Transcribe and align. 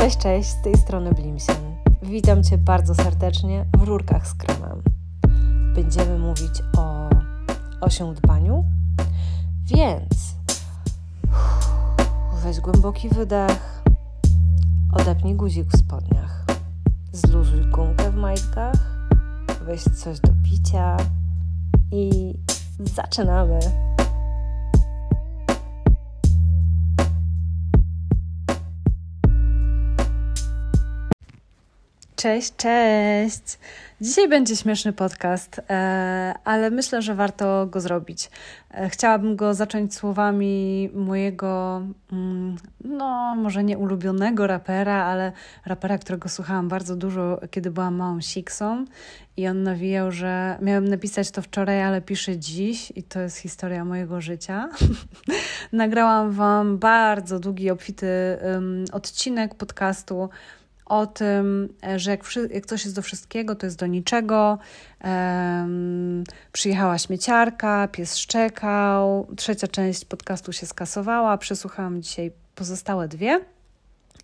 Cześć, 0.00 0.18
cześć, 0.18 0.48
z 0.48 0.62
tej 0.62 0.74
strony 0.74 1.12
Blimsen. 1.12 1.76
Witam 2.02 2.44
Cię 2.44 2.58
bardzo 2.58 2.94
serdecznie 2.94 3.66
w 3.78 3.82
Rurkach 3.82 4.26
z 4.26 4.34
Kremem. 4.34 4.82
Będziemy 5.74 6.18
mówić 6.18 6.62
o 6.78 7.08
osiądbaniu, 7.80 8.64
więc 9.64 10.34
weź 12.42 12.60
głęboki 12.60 13.08
wydech, 13.08 13.82
odepnij 14.92 15.34
guzik 15.34 15.68
w 15.68 15.78
spodniach, 15.78 16.44
zluzuj 17.12 17.70
gumkę 17.70 18.10
w 18.10 18.16
majtkach, 18.16 19.08
weź 19.64 19.82
coś 19.82 20.20
do 20.20 20.32
picia 20.44 20.96
i 21.92 22.34
zaczynamy. 22.78 23.89
Cześć, 32.20 32.56
cześć. 32.56 33.58
Dzisiaj 34.00 34.28
będzie 34.28 34.56
śmieszny 34.56 34.92
podcast, 34.92 35.60
e, 35.70 36.34
ale 36.44 36.70
myślę, 36.70 37.02
że 37.02 37.14
warto 37.14 37.66
go 37.66 37.80
zrobić. 37.80 38.30
E, 38.70 38.88
chciałabym 38.88 39.36
go 39.36 39.54
zacząć 39.54 39.94
słowami 39.94 40.90
mojego, 40.94 41.82
mm, 42.12 42.56
no 42.84 43.34
może 43.36 43.64
nie 43.64 43.78
ulubionego 43.78 44.46
rapera, 44.46 45.04
ale 45.04 45.32
rapera, 45.66 45.98
którego 45.98 46.28
słuchałam 46.28 46.68
bardzo 46.68 46.96
dużo, 46.96 47.40
kiedy 47.50 47.70
byłam 47.70 47.94
małą 47.94 48.20
siksą 48.20 48.84
i 49.36 49.48
on 49.48 49.62
nawijał, 49.62 50.12
że 50.12 50.58
miałem 50.62 50.88
napisać 50.88 51.30
to 51.30 51.42
wczoraj, 51.42 51.82
ale 51.82 52.02
piszę 52.02 52.38
dziś 52.38 52.92
i 52.96 53.02
to 53.02 53.20
jest 53.20 53.36
historia 53.36 53.84
mojego 53.84 54.20
życia. 54.20 54.68
Nagrałam 55.72 56.32
Wam 56.32 56.78
bardzo 56.78 57.38
długi, 57.38 57.70
obfity 57.70 58.06
um, 58.42 58.84
odcinek 58.92 59.54
podcastu 59.54 60.28
o 60.90 61.06
tym, 61.06 61.68
e, 61.86 61.98
że 61.98 62.10
jak, 62.10 62.24
jak 62.50 62.66
coś 62.66 62.84
jest 62.84 62.96
do 62.96 63.02
wszystkiego, 63.02 63.54
to 63.54 63.66
jest 63.66 63.78
do 63.78 63.86
niczego. 63.86 64.58
Um, 65.04 66.24
przyjechała 66.52 66.98
śmieciarka, 66.98 67.88
pies 67.88 68.16
szczekał, 68.16 69.26
trzecia 69.36 69.68
część 69.68 70.04
podcastu 70.04 70.52
się 70.52 70.66
skasowała. 70.66 71.38
Przesłuchałam 71.38 72.02
dzisiaj 72.02 72.30
pozostałe 72.54 73.08
dwie 73.08 73.40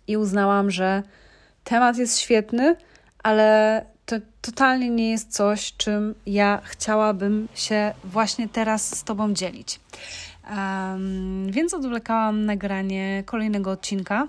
i 0.07 0.17
uznałam, 0.17 0.71
że 0.71 1.03
temat 1.63 1.97
jest 1.97 2.19
świetny, 2.19 2.75
ale 3.23 3.85
to 4.05 4.15
totalnie 4.41 4.89
nie 4.89 5.11
jest 5.11 5.33
coś, 5.33 5.73
czym 5.77 6.15
ja 6.25 6.61
chciałabym 6.63 7.47
się 7.55 7.93
właśnie 8.03 8.49
teraz 8.49 8.97
z 8.97 9.03
Tobą 9.03 9.33
dzielić. 9.33 9.79
Um, 10.49 11.51
więc 11.51 11.73
odwlekałam 11.73 12.45
nagranie 12.45 13.23
kolejnego 13.25 13.71
odcinka 13.71 14.27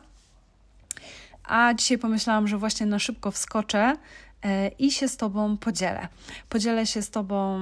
a 1.48 1.74
dzisiaj 1.74 1.98
pomyślałam, 1.98 2.48
że 2.48 2.58
właśnie 2.58 2.86
na 2.86 2.98
szybko 2.98 3.30
wskoczę 3.30 3.96
e, 4.42 4.68
i 4.68 4.90
się 4.90 5.08
z 5.08 5.16
Tobą 5.16 5.56
podzielę. 5.56 6.08
Podzielę 6.48 6.86
się 6.86 7.02
z 7.02 7.10
Tobą 7.10 7.60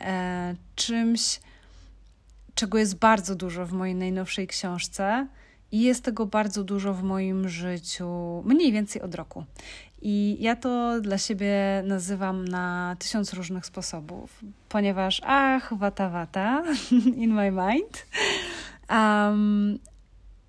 e, 0.00 0.54
czymś, 0.74 1.40
czego 2.54 2.78
jest 2.78 2.98
bardzo 2.98 3.34
dużo 3.34 3.66
w 3.66 3.72
mojej 3.72 3.94
najnowszej 3.94 4.46
książce. 4.46 5.26
I 5.72 5.80
jest 5.80 6.04
tego 6.04 6.26
bardzo 6.26 6.64
dużo 6.64 6.94
w 6.94 7.02
moim 7.02 7.48
życiu, 7.48 8.42
mniej 8.44 8.72
więcej 8.72 9.02
od 9.02 9.14
roku. 9.14 9.44
I 10.02 10.36
ja 10.40 10.56
to 10.56 11.00
dla 11.00 11.18
siebie 11.18 11.82
nazywam 11.84 12.48
na 12.48 12.96
tysiąc 12.98 13.32
różnych 13.32 13.66
sposobów, 13.66 14.40
ponieważ 14.68 15.20
ach, 15.24 15.74
wata 15.74 16.08
wata 16.08 16.64
in 17.22 17.34
my 17.34 17.50
mind. 17.50 18.06
Um, 18.90 19.78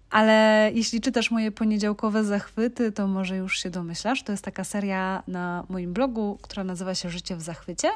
ale 0.09 0.69
jeśli 0.73 1.01
czytasz 1.01 1.31
moje 1.31 1.51
poniedziałkowe 1.51 2.23
zachwyty, 2.23 2.91
to 2.91 3.07
może 3.07 3.37
już 3.37 3.59
się 3.59 3.69
domyślasz. 3.69 4.23
To 4.23 4.31
jest 4.31 4.45
taka 4.45 4.63
seria 4.63 5.23
na 5.27 5.63
moim 5.69 5.93
blogu, 5.93 6.37
która 6.41 6.63
nazywa 6.63 6.95
się 6.95 7.09
Życie 7.09 7.35
w 7.35 7.41
zachwycie, 7.41 7.89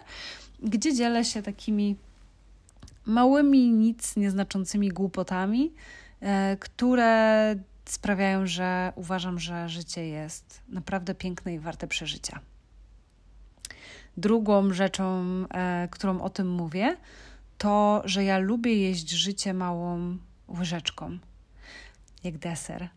gdzie 0.63 0.93
dzielę 0.93 1.25
się 1.25 1.41
takimi 1.41 1.95
małymi, 3.05 3.71
nic 3.71 4.15
nieznaczącymi 4.15 4.89
głupotami, 4.89 5.73
e, 6.21 6.57
które 6.59 7.55
sprawiają, 7.85 8.47
że 8.47 8.93
uważam, 8.95 9.39
że 9.39 9.69
życie 9.69 10.07
jest 10.07 10.61
naprawdę 10.69 11.15
piękne 11.15 11.53
i 11.53 11.59
warte 11.59 11.87
przeżycia. 11.87 12.39
Drugą 14.17 14.73
rzeczą, 14.73 15.25
e, 15.53 15.87
którą 15.91 16.21
o 16.21 16.29
tym 16.29 16.51
mówię, 16.51 16.97
to, 17.57 18.01
że 18.05 18.23
ja 18.23 18.37
lubię 18.37 18.75
jeść 18.75 19.09
życie 19.09 19.53
małą 19.53 20.17
łyżeczką 20.47 21.17
jak 22.23 22.37
deser. 22.37 22.89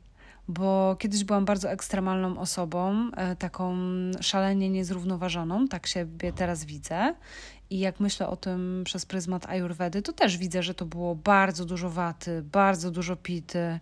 Bo 0.48 0.96
kiedyś 0.98 1.24
byłam 1.24 1.44
bardzo 1.44 1.70
ekstremalną 1.70 2.38
osobą, 2.38 3.10
e, 3.16 3.36
taką 3.36 3.76
szalenie 4.20 4.70
niezrównoważoną, 4.70 5.68
tak 5.68 5.86
siebie 5.86 6.32
teraz 6.32 6.64
widzę. 6.64 7.14
I 7.70 7.78
jak 7.78 8.00
myślę 8.00 8.28
o 8.28 8.36
tym 8.36 8.82
przez 8.84 9.06
pryzmat 9.06 9.46
ayurvedy, 9.46 10.02
to 10.02 10.12
też 10.12 10.38
widzę, 10.38 10.62
że 10.62 10.74
to 10.74 10.86
było 10.86 11.14
bardzo 11.14 11.64
dużo 11.64 11.90
waty, 11.90 12.42
bardzo 12.42 12.90
dużo 12.90 13.16
pity, 13.16 13.80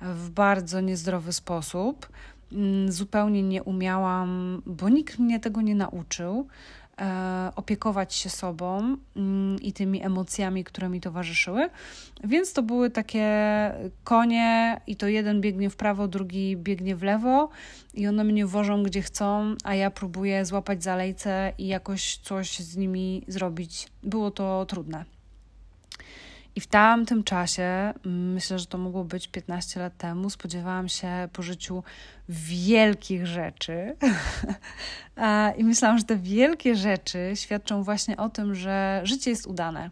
w 0.00 0.30
bardzo 0.30 0.80
niezdrowy 0.80 1.32
sposób. 1.32 2.08
Mm, 2.52 2.92
zupełnie 2.92 3.42
nie 3.42 3.62
umiałam, 3.62 4.62
bo 4.66 4.88
nikt 4.88 5.18
mnie 5.18 5.40
tego 5.40 5.60
nie 5.60 5.74
nauczył 5.74 6.48
opiekować 7.56 8.14
się 8.14 8.30
sobą 8.30 8.96
mm, 9.16 9.60
i 9.60 9.72
tymi 9.72 10.04
emocjami, 10.04 10.64
które 10.64 10.88
mi 10.88 11.00
towarzyszyły. 11.00 11.70
Więc 12.24 12.52
to 12.52 12.62
były 12.62 12.90
takie 12.90 13.28
konie, 14.04 14.80
i 14.86 14.96
to 14.96 15.08
jeden 15.08 15.40
biegnie 15.40 15.70
w 15.70 15.76
prawo, 15.76 16.08
drugi 16.08 16.56
biegnie 16.56 16.96
w 16.96 17.02
lewo, 17.02 17.48
i 17.94 18.06
one 18.06 18.24
mnie 18.24 18.46
wożą 18.46 18.82
gdzie 18.82 19.02
chcą, 19.02 19.54
a 19.64 19.74
ja 19.74 19.90
próbuję 19.90 20.44
złapać 20.44 20.82
zalejce 20.82 21.52
i 21.58 21.66
jakoś 21.66 22.16
coś 22.16 22.58
z 22.58 22.76
nimi 22.76 23.24
zrobić. 23.28 23.88
Było 24.02 24.30
to 24.30 24.66
trudne. 24.66 25.17
I 26.58 26.60
w 26.60 26.66
tamtym 26.66 27.24
czasie, 27.24 27.94
myślę, 28.04 28.58
że 28.58 28.66
to 28.66 28.78
mogło 28.78 29.04
być 29.04 29.28
15 29.28 29.80
lat 29.80 29.96
temu, 29.96 30.30
spodziewałam 30.30 30.88
się 30.88 31.28
po 31.32 31.42
życiu 31.42 31.82
wielkich 32.28 33.26
rzeczy. 33.26 33.96
I 35.58 35.64
myślałam, 35.64 35.98
że 35.98 36.04
te 36.04 36.16
wielkie 36.16 36.76
rzeczy 36.76 37.32
świadczą 37.34 37.82
właśnie 37.82 38.16
o 38.16 38.28
tym, 38.28 38.54
że 38.54 39.00
życie 39.04 39.30
jest 39.30 39.46
udane. 39.46 39.90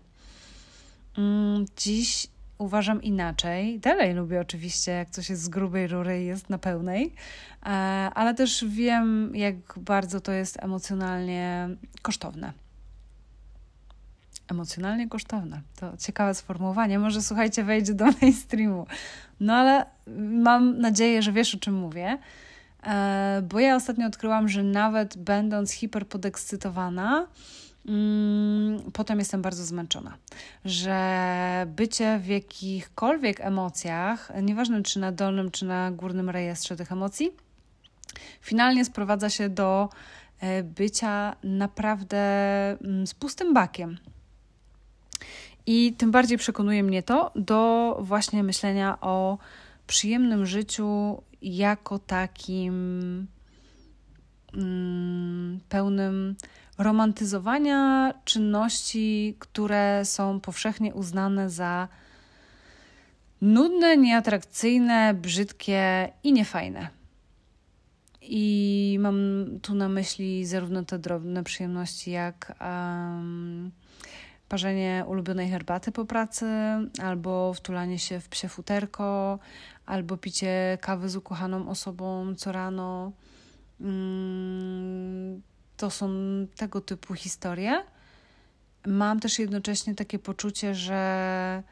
Mm, 1.19 1.67
dziś 1.77 2.27
uważam 2.59 3.03
inaczej. 3.03 3.79
Dalej 3.79 4.15
lubię 4.15 4.41
oczywiście, 4.41 4.93
jak 4.93 5.11
coś 5.11 5.31
jest 5.31 5.43
z 5.43 5.49
grubej 5.49 5.87
rury 5.87 6.23
i 6.23 6.27
jest 6.27 6.51
na 6.51 6.59
pełnej, 6.59 7.15
ale 8.15 8.35
też 8.35 8.65
wiem, 8.69 9.37
jak 9.37 9.57
bardzo 9.77 10.21
to 10.21 10.33
jest 10.33 10.63
emocjonalnie 10.63 11.69
kosztowne 12.03 12.66
emocjonalnie 14.51 15.09
kosztowne. 15.09 15.61
To 15.77 15.97
ciekawe 15.97 16.35
sformułowanie. 16.35 16.99
Może 16.99 17.23
słuchajcie, 17.23 17.65
wejdzie 17.65 17.95
do 17.95 18.05
mainstreamu. 18.23 18.87
No 19.41 19.55
ale 19.55 19.87
mam 20.17 20.79
nadzieję, 20.79 21.23
że 21.23 21.33
wiesz 21.33 21.55
o 21.55 21.59
czym 21.59 21.75
mówię. 21.75 22.19
E, 22.87 23.43
bo 23.49 23.61
ja 23.61 23.77
ostatnio 23.77 24.07
odkryłam, 24.07 24.49
że 24.49 24.63
nawet 24.63 25.17
będąc 25.17 25.73
hiperpodekscytowana, 25.73 27.27
mm, 27.89 28.93
potem 28.93 29.19
jestem 29.19 29.43
bardzo 29.43 29.65
zmęczona. 29.65 30.17
Że 30.65 31.67
bycie 31.67 32.19
w 32.19 32.27
jakichkolwiek 32.27 33.41
emocjach, 33.41 34.33
nieważne 34.43 34.83
czy 34.83 34.99
na 34.99 35.13
dolnym, 35.13 35.51
czy 35.51 35.65
na 35.65 35.91
górnym 35.91 36.31
rejestrze 36.31 36.77
tych 36.77 36.93
emocji, 36.93 37.31
finalnie 38.41 38.85
sprowadza 38.85 39.31
się 39.31 39.49
do 39.49 39.89
e, 40.41 40.63
bycia 40.63 41.37
naprawdę 41.45 42.19
mm, 42.71 43.07
z 43.07 43.15
pustym 43.15 43.55
bakiem. 43.55 43.99
I 45.67 45.93
tym 45.99 46.11
bardziej 46.11 46.39
przekonuje 46.39 46.83
mnie 46.83 47.03
to 47.03 47.31
do 47.35 47.97
właśnie 48.01 48.43
myślenia 48.43 48.99
o 49.01 49.39
przyjemnym 49.87 50.47
życiu 50.47 51.23
jako 51.43 51.99
takim 51.99 53.27
mm, 54.55 55.61
pełnym 55.69 56.37
romantyzowania 56.79 58.13
czynności, 58.25 59.37
które 59.39 60.05
są 60.05 60.41
powszechnie 60.41 60.95
uznane 60.95 61.51
za 61.51 61.89
nudne, 63.41 63.97
nieatrakcyjne, 63.97 65.15
brzydkie 65.15 66.13
i 66.25 66.33
niefajne. 66.33 66.89
I 68.23 68.97
mam 69.01 69.47
tu 69.63 69.75
na 69.75 69.89
myśli 69.89 70.47
zarówno 70.47 70.85
te 70.85 70.99
drobne 70.99 71.45
przyjemności, 71.45 72.11
jak 72.11 72.53
um, 72.61 73.71
parzenie 74.49 75.05
ulubionej 75.09 75.51
herbaty 75.51 75.93
po 75.93 76.05
pracy, 76.05 76.47
albo 77.03 77.55
wtulanie 77.55 77.99
się 77.99 78.21
w 78.21 78.29
psie 78.29 78.49
futerko, 78.49 79.39
albo 79.87 80.17
picie 80.17 80.79
kawy 80.81 81.09
z 81.09 81.17
ukochaną 81.17 81.69
osobą 81.69 82.35
co 82.35 82.53
rano. 82.53 83.13
Mm, 83.81 85.43
to 85.77 85.91
są 85.91 86.09
tego 86.57 86.81
typu 86.81 87.15
historie. 87.15 87.85
Mam 88.87 89.21
też 89.21 89.39
jednocześnie 89.39 89.95
takie 89.95 90.19
poczucie, 90.19 90.75
że 90.75 91.63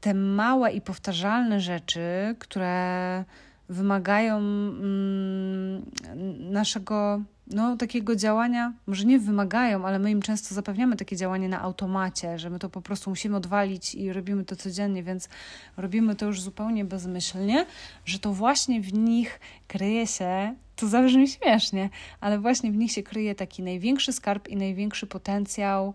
te 0.00 0.14
małe 0.14 0.72
i 0.72 0.80
powtarzalne 0.80 1.60
rzeczy, 1.60 2.36
które 2.38 3.24
wymagają 3.68 4.36
mm, 4.36 5.90
naszego 6.38 7.22
no, 7.46 7.76
takiego 7.76 8.16
działania, 8.16 8.72
może 8.86 9.04
nie 9.04 9.18
wymagają, 9.18 9.86
ale 9.86 9.98
my 9.98 10.10
im 10.10 10.22
często 10.22 10.54
zapewniamy 10.54 10.96
takie 10.96 11.16
działanie 11.16 11.48
na 11.48 11.60
automacie, 11.60 12.38
że 12.38 12.50
my 12.50 12.58
to 12.58 12.68
po 12.68 12.82
prostu 12.82 13.10
musimy 13.10 13.36
odwalić 13.36 13.94
i 13.94 14.12
robimy 14.12 14.44
to 14.44 14.56
codziennie, 14.56 15.02
więc 15.02 15.28
robimy 15.76 16.14
to 16.14 16.26
już 16.26 16.40
zupełnie 16.40 16.84
bezmyślnie, 16.84 17.66
że 18.04 18.18
to 18.18 18.32
właśnie 18.32 18.80
w 18.80 18.92
nich 18.92 19.40
kryje 19.68 20.06
się, 20.06 20.54
to 20.76 20.88
zabrzmi 20.88 21.28
śmiesznie, 21.28 21.90
ale 22.20 22.38
właśnie 22.38 22.72
w 22.72 22.76
nich 22.76 22.92
się 22.92 23.02
kryje 23.02 23.34
taki 23.34 23.62
największy 23.62 24.12
skarb 24.12 24.48
i 24.48 24.56
największy 24.56 25.06
potencjał 25.06 25.94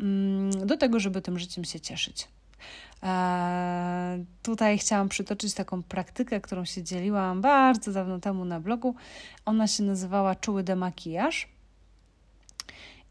mm, 0.00 0.66
do 0.66 0.76
tego, 0.76 1.00
żeby 1.00 1.22
tym 1.22 1.38
życiem 1.38 1.64
się 1.64 1.80
cieszyć. 1.80 2.28
Eee, 3.02 4.24
tutaj 4.42 4.78
chciałam 4.78 5.08
przytoczyć 5.08 5.54
taką 5.54 5.82
praktykę, 5.82 6.40
którą 6.40 6.64
się 6.64 6.82
dzieliłam 6.82 7.40
bardzo 7.40 7.92
dawno 7.92 8.18
temu 8.18 8.44
na 8.44 8.60
blogu. 8.60 8.94
Ona 9.44 9.66
się 9.66 9.82
nazywała 9.82 10.34
Czuły 10.34 10.62
demakijaż. 10.62 11.48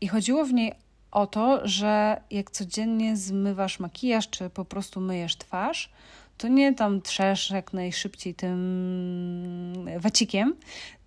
I 0.02 0.08
chodziło 0.08 0.46
w 0.46 0.54
niej 0.54 0.74
o 1.12 1.28
to, 1.28 1.68
że 1.68 2.22
jak 2.32 2.52
codziennie 2.52 3.18
zmywasz 3.18 3.80
makijaż, 3.80 4.30
czy 4.30 4.50
po 4.50 4.66
prostu 4.66 5.02
myjesz 5.02 5.36
twarz, 5.36 5.90
to 6.38 6.48
nie 6.48 6.74
tam 6.74 7.02
trzesz 7.02 7.50
jak 7.50 7.74
najszybciej 7.74 8.36
tym 8.36 9.90
wacikiem, 9.98 10.56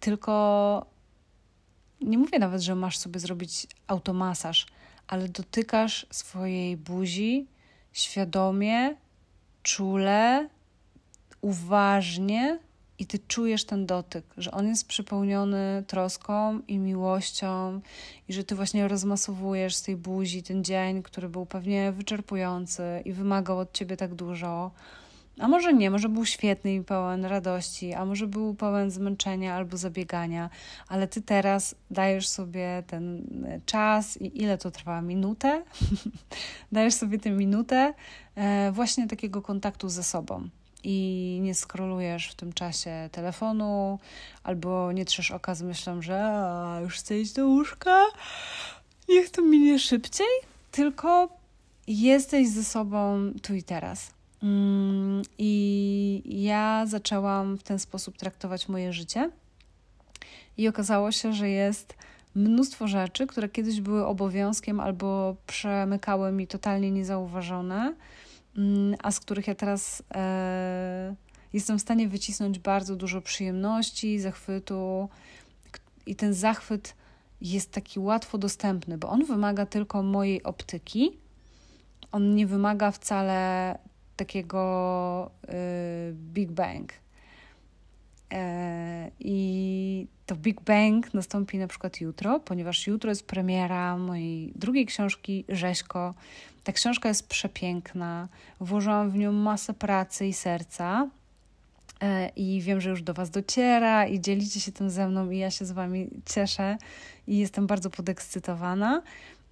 tylko 0.01 0.87
nie 2.01 2.19
mówię 2.19 2.39
nawet, 2.39 2.61
że 2.61 2.75
masz 2.75 2.99
sobie 2.99 3.21
zrobić 3.21 3.67
automasaż, 3.87 4.67
ale 5.07 5.29
dotykasz 5.29 6.07
swojej 6.11 6.77
buzi 6.77 7.47
świadomie, 7.93 8.97
czule, 9.63 10.49
uważnie 11.41 12.59
i 12.99 13.07
ty 13.07 13.19
czujesz 13.19 13.65
ten 13.65 13.87
dotyk, 13.87 14.25
że 14.37 14.51
on 14.51 14.69
jest 14.69 14.87
przepełniony 14.87 15.85
troską 15.87 16.61
i 16.69 16.79
miłością, 16.79 17.81
i 18.29 18.33
że 18.33 18.45
ty 18.45 18.55
właśnie 18.55 18.89
rozmasowujesz 18.89 19.75
z 19.75 19.83
tej 19.83 19.97
buzi 19.97 20.43
ten 20.43 20.65
dzień, 20.65 21.03
który 21.03 21.29
był 21.29 21.47
pewnie 21.47 21.93
wyczerpujący 21.93 22.83
i 23.05 23.13
wymagał 23.13 23.59
od 23.59 23.73
ciebie 23.73 23.97
tak 23.97 24.15
dużo. 24.15 24.71
A 25.39 25.49
może 25.49 25.73
nie, 25.73 25.91
może 25.91 26.09
był 26.09 26.27
świetny 26.27 26.75
i 26.75 26.85
pełen 26.85 27.25
radości, 27.25 27.95
a 27.95 28.05
może 28.05 28.27
był 28.27 28.55
pełen 28.55 28.91
zmęczenia 28.91 29.55
albo 29.55 29.77
zabiegania, 29.77 30.51
ale 30.89 31.09
ty 31.09 31.23
teraz 31.23 31.75
dajesz 31.91 32.29
sobie 32.29 32.83
ten 32.87 33.27
czas 33.67 34.17
i 34.21 34.43
ile 34.43 34.59
to 34.59 34.71
trwa? 34.71 35.03
Minutę? 35.03 35.63
dajesz 36.73 36.95
sobie 36.95 37.19
tę 37.19 37.31
minutę 37.31 37.95
e, 38.35 38.73
właśnie 38.73 39.09
takiego 39.09 39.43
kontaktu 39.43 39.89
ze 39.89 40.03
sobą 40.03 40.49
i 40.85 41.39
nie 41.43 41.55
skrolujesz 41.55 42.29
w 42.29 42.35
tym 42.35 42.53
czasie 42.53 43.09
telefonu, 43.13 43.99
albo 44.43 44.93
nie 44.93 45.05
trzesz 45.05 45.31
oka 45.31 45.55
z 45.55 45.63
myślą, 45.63 46.03
że 46.03 46.43
już 46.83 46.97
chcę 46.99 47.19
iść 47.19 47.33
do 47.33 47.47
łóżka, 47.47 48.05
niech 49.09 49.31
to 49.31 49.43
minie 49.43 49.79
szybciej, 49.79 50.27
tylko 50.71 51.29
jesteś 51.87 52.49
ze 52.49 52.65
sobą 52.65 53.33
tu 53.43 53.55
i 53.55 53.63
teraz. 53.63 54.11
Mm, 54.43 55.23
I 55.39 56.43
ja 56.43 56.87
zaczęłam 56.87 57.59
w 57.59 57.63
ten 57.63 57.79
sposób 57.79 58.17
traktować 58.17 58.69
moje 58.69 58.93
życie. 58.93 59.31
I 60.57 60.69
okazało 60.69 61.13
się, 61.13 61.33
że 61.33 61.49
jest 61.49 61.95
mnóstwo 62.35 62.89
rzeczy, 62.89 63.27
które 63.27 63.49
kiedyś 63.49 63.81
były 63.81 64.07
obowiązkiem 64.07 64.81
albo 64.81 65.37
przemykały 65.47 66.33
mi 66.33 66.47
totalnie 66.47 66.91
niezauważone, 66.91 67.95
mm, 68.57 68.97
a 69.03 69.11
z 69.11 69.21
których 69.21 69.47
ja 69.47 69.55
teraz 69.55 70.03
e, 70.15 71.15
jestem 71.53 71.79
w 71.79 71.83
stanie 71.83 72.09
wycisnąć 72.09 72.59
bardzo 72.59 72.97
dużo 72.97 73.21
przyjemności, 73.21 74.21
zachwytu. 74.21 75.09
I 76.07 76.17
ten 76.17 76.35
zachwyt 76.35 76.95
jest 77.41 77.73
taki 77.73 78.01
łatwo 78.01 78.39
dostępny, 78.39 78.99
bo 78.99 79.09
on 79.09 79.25
wymaga 79.25 79.67
tylko 79.67 80.03
mojej 80.03 80.43
optyki. 80.43 81.11
On 82.13 82.35
nie 82.35 82.47
wymaga 82.47 82.91
wcale 82.91 83.79
takiego 84.25 85.31
y, 85.45 86.15
Big 86.15 86.51
Bang. 86.51 86.93
E, 88.33 89.11
I 89.21 90.07
to 90.27 90.37
Big 90.37 90.61
Bang 90.61 91.15
nastąpi 91.15 91.59
na 91.59 91.67
przykład 91.67 92.01
jutro, 92.01 92.41
ponieważ 92.41 92.87
jutro 92.87 93.11
jest 93.11 93.27
premiera 93.27 93.97
mojej 93.97 94.53
drugiej 94.57 94.87
książki 94.87 95.45
Rzeźko. 95.49 96.15
Ta 96.65 96.73
książka 96.73 97.09
jest 97.09 97.29
przepiękna, 97.29 98.29
włożyłam 98.61 99.11
w 99.11 99.17
nią 99.17 99.33
masę 99.33 99.75
pracy 99.75 100.27
i 100.27 100.33
serca. 100.33 101.09
E, 102.01 102.29
I 102.37 102.61
wiem, 102.61 102.81
że 102.81 102.91
już 102.91 103.03
do 103.03 103.15
Was 103.15 103.31
dociera 103.31 104.07
i 104.07 104.21
dzielicie 104.21 104.61
się 104.61 104.73
tym 104.73 104.91
ze 104.91 105.09
mną, 105.09 105.31
i 105.31 105.39
ja 105.39 105.51
się 105.51 105.65
z 105.65 105.73
Wami 105.73 106.09
cieszę 106.27 106.77
i 107.27 107.39
jestem 107.39 107.67
bardzo 107.67 107.91
podekscytowana. 107.91 109.03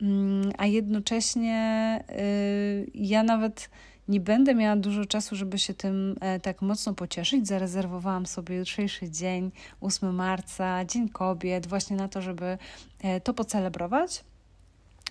Mm, 0.02 0.52
a 0.58 0.66
jednocześnie 0.66 2.00
y, 2.10 2.90
ja 2.94 3.22
nawet 3.22 3.70
nie 4.10 4.20
będę 4.20 4.54
miała 4.54 4.76
dużo 4.76 5.04
czasu, 5.04 5.36
żeby 5.36 5.58
się 5.58 5.74
tym 5.74 6.16
e, 6.20 6.40
tak 6.40 6.62
mocno 6.62 6.94
pocieszyć. 6.94 7.48
Zarezerwowałam 7.48 8.26
sobie 8.26 8.56
jutrzejszy 8.56 9.10
dzień, 9.10 9.50
8 9.80 10.14
marca, 10.14 10.84
Dzień 10.84 11.08
Kobiet, 11.08 11.66
właśnie 11.66 11.96
na 11.96 12.08
to, 12.08 12.22
żeby 12.22 12.58
e, 13.02 13.20
to 13.20 13.34
pocelebrować. 13.34 14.24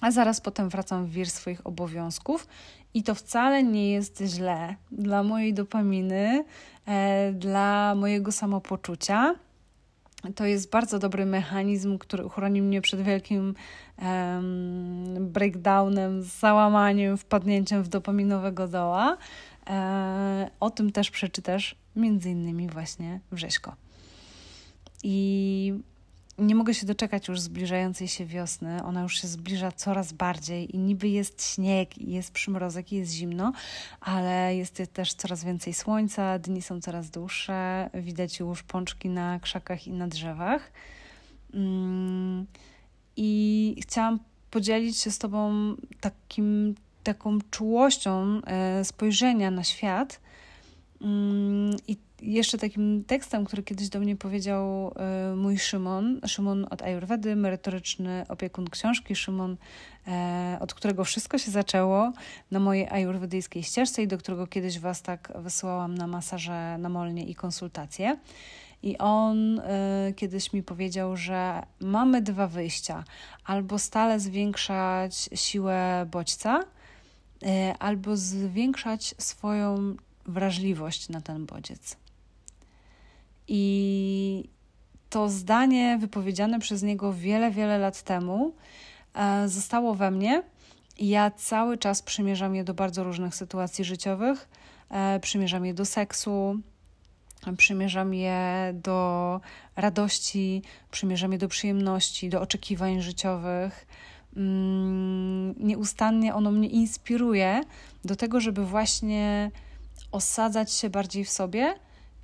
A 0.02 0.12
zaraz 0.12 0.42
potem 0.42 0.70
wracam 0.70 1.06
w 1.06 1.12
wir 1.12 1.30
swoich 1.30 1.68
obowiązków 1.68 2.48
i 2.94 3.04
to 3.04 3.16
wcale 3.16 3.64
nie 3.64 3.92
jest 3.92 4.24
źle 4.26 4.76
dla 4.92 5.24
mojej 5.24 5.54
dopaminy, 5.54 6.46
e, 6.86 7.34
dla 7.34 7.96
mojego 7.96 8.32
samopoczucia 8.32 9.36
to 10.36 10.46
jest 10.46 10.70
bardzo 10.70 11.00
dobry 11.00 11.26
mechanizm, 11.26 11.98
który 11.98 12.26
uchroni 12.26 12.62
mnie 12.62 12.82
przed 12.82 13.02
wielkim 13.02 13.56
um, 14.02 15.30
breakdownem, 15.32 16.24
załamaniem, 16.24 17.18
wpadnięciem 17.18 17.84
w 17.84 17.88
dopaminowego 17.88 18.68
doła. 18.68 19.18
E, 19.70 20.50
o 20.60 20.70
tym 20.70 20.92
też 20.92 21.12
przeczytasz 21.12 21.76
między 21.96 22.30
innymi 22.30 22.68
właśnie 22.70 23.20
w 23.32 23.38
Rzeźko. 23.38 23.76
I 25.04 25.74
nie 26.40 26.56
mogę 26.56 26.74
się 26.74 26.86
doczekać 26.86 27.28
już 27.28 27.42
zbliżającej 27.42 28.08
się 28.08 28.26
wiosny. 28.26 28.84
Ona 28.84 29.02
już 29.02 29.22
się 29.22 29.28
zbliża 29.28 29.72
coraz 29.72 30.14
bardziej 30.14 30.76
i 30.76 30.80
niby 30.80 31.10
jest 31.10 31.46
śnieg, 31.46 31.98
i 31.98 32.12
jest 32.12 32.32
przymrozek, 32.32 32.92
i 32.92 32.96
jest 32.96 33.12
zimno, 33.12 33.54
ale 34.02 34.56
jest 34.56 34.84
też 34.94 35.14
coraz 35.14 35.44
więcej 35.44 35.74
słońca, 35.74 36.40
dni 36.40 36.62
są 36.62 36.82
coraz 36.82 37.10
dłuższe, 37.10 37.90
widać 37.94 38.40
już 38.40 38.64
pączki 38.64 39.10
na 39.10 39.40
krzakach 39.40 39.88
i 39.88 39.92
na 39.92 40.08
drzewach. 40.08 40.72
Mm, 41.54 42.46
I 43.18 43.76
chciałam 43.82 44.20
podzielić 44.52 44.98
się 44.98 45.12
z 45.12 45.18
Tobą 45.18 45.76
takim, 46.02 46.76
taką 47.04 47.40
czułością 47.52 48.42
e, 48.46 48.86
spojrzenia 48.86 49.52
na 49.52 49.64
świat 49.64 50.20
mm, 51.02 51.76
i 51.88 51.98
jeszcze 52.22 52.58
takim 52.58 53.04
tekstem, 53.08 53.46
który 53.46 53.64
kiedyś 53.64 53.90
do 53.90 54.00
mnie 54.00 54.16
powiedział 54.16 54.94
e, 54.96 55.36
mój 55.36 55.60
Szymon, 55.60 56.20
Szymon 56.28 56.68
od 56.70 56.82
Ayurvedy, 56.82 57.36
merytoryczny 57.36 58.26
opiekun 58.30 58.70
książki, 58.70 59.16
Szymon, 59.16 59.58
e, 60.08 60.58
od 60.62 60.74
którego 60.74 61.04
wszystko 61.04 61.38
się 61.38 61.52
zaczęło 61.52 62.12
na 62.52 62.60
mojej 62.60 62.88
ayurwedyjskiej 62.90 63.64
ścieżce 63.64 64.04
i 64.04 64.08
do 64.08 64.18
którego 64.18 64.48
kiedyś 64.48 64.80
Was 64.80 65.02
tak 65.02 65.34
wysyłałam 65.36 65.96
na 65.96 66.08
masaże 66.08 66.78
namolnie 66.80 67.26
i 67.26 67.36
konsultacje. 67.36 68.18
I 68.84 68.98
on 68.98 69.60
y, 69.60 70.14
kiedyś 70.16 70.54
mi 70.54 70.64
powiedział, 70.64 71.18
że 71.18 71.64
mamy 71.80 72.22
dwa 72.22 72.48
wyjścia: 72.48 73.04
albo 73.46 73.80
stale 73.80 74.20
zwiększać 74.20 75.30
siłę 75.36 76.06
bodźca, 76.12 76.64
albo 77.80 78.18
zwiększać 78.18 79.16
swoją 79.18 79.96
wrażliwość 80.26 81.10
na 81.10 81.22
ten 81.22 81.46
bodziec. 81.46 81.98
I 83.52 84.50
to 85.10 85.30
zdanie 85.30 85.98
wypowiedziane 86.02 86.60
przez 86.60 86.84
niego 86.84 87.14
wiele, 87.14 87.52
wiele 87.52 87.78
lat 87.78 88.04
temu 88.04 88.54
e, 89.16 89.48
zostało 89.48 89.96
we 89.96 90.12
mnie 90.12 90.44
i 90.98 91.10
ja 91.10 91.32
cały 91.32 91.78
czas 91.78 92.02
przymierzam 92.02 92.56
je 92.56 92.64
do 92.64 92.74
bardzo 92.74 93.04
różnych 93.04 93.36
sytuacji 93.36 93.86
życiowych. 93.86 94.50
E, 94.90 95.20
przymierzam 95.20 95.66
je 95.66 95.74
do 95.74 95.86
seksu, 95.86 96.60
przymierzam 97.58 98.14
je 98.14 98.72
do 98.74 99.42
radości, 99.76 100.62
przymierzam 100.92 101.32
je 101.32 101.38
do 101.38 101.48
przyjemności, 101.48 102.30
do 102.30 102.42
oczekiwań 102.42 103.02
życiowych. 103.02 103.88
Mm, 104.36 105.56
nieustannie 105.58 106.36
ono 106.36 106.52
mnie 106.52 106.68
inspiruje 106.68 107.62
do 108.06 108.16
tego, 108.16 108.42
żeby 108.42 108.66
właśnie 108.66 109.52
osadzać 110.12 110.74
się 110.74 110.90
bardziej 110.90 111.26
w 111.26 111.30
sobie 111.30 111.76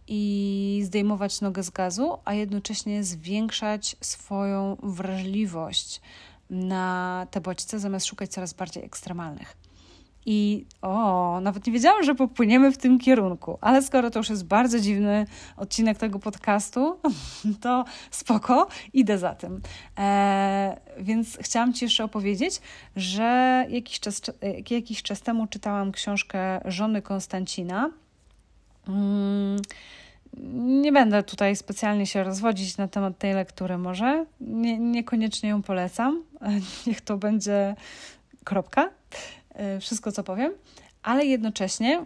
i 0.07 0.81
zdejmować 0.85 1.41
nogę 1.41 1.63
z 1.63 1.69
gazu, 1.69 2.17
a 2.25 2.33
jednocześnie 2.33 3.03
zwiększać 3.03 3.95
swoją 4.01 4.77
wrażliwość 4.83 6.01
na 6.50 7.27
te 7.31 7.41
bodźce, 7.41 7.79
zamiast 7.79 8.05
szukać 8.05 8.31
coraz 8.31 8.53
bardziej 8.53 8.85
ekstremalnych. 8.85 9.57
I 10.25 10.65
o, 10.81 11.39
nawet 11.41 11.67
nie 11.67 11.74
wiedziałam, 11.74 12.03
że 12.03 12.15
popłyniemy 12.15 12.71
w 12.71 12.77
tym 12.77 13.00
kierunku, 13.00 13.57
ale 13.62 13.81
skoro 13.81 14.12
to 14.12 14.19
już 14.19 14.29
jest 14.29 14.45
bardzo 14.45 14.79
dziwny 14.79 15.25
odcinek 15.57 15.97
tego 15.97 16.19
podcastu, 16.19 17.00
to 17.62 17.85
spoko, 18.12 18.67
idę 18.93 19.17
za 19.17 19.35
tym. 19.35 19.62
E, 19.97 20.77
więc 20.97 21.38
chciałam 21.41 21.74
Ci 21.74 21.85
jeszcze 21.85 22.03
opowiedzieć, 22.03 22.62
że 22.95 23.65
jakiś 23.69 24.00
czas, 24.00 24.21
jakiś 24.69 25.03
czas 25.03 25.21
temu 25.21 25.47
czytałam 25.47 25.91
książkę 25.91 26.62
żony 26.65 27.01
Konstancina. 27.01 27.91
Mm, 28.88 29.62
nie 30.84 30.92
będę 30.92 31.24
tutaj 31.24 31.56
specjalnie 31.56 32.06
się 32.06 32.24
rozwodzić 32.24 32.77
na 32.77 32.88
temat 32.88 33.18
tej 33.18 33.34
lektury, 33.34 33.77
może. 33.77 34.25
Nie, 34.42 34.80
niekoniecznie 34.80 35.50
ją 35.50 35.62
polecam. 35.62 36.24
Niech 36.88 37.01
to 37.01 37.18
będzie 37.18 37.75
kropka. 38.44 38.89
E, 39.54 39.80
wszystko, 39.80 40.12
co 40.12 40.24
powiem. 40.24 40.54
Ale 41.04 41.25
jednocześnie 41.25 42.06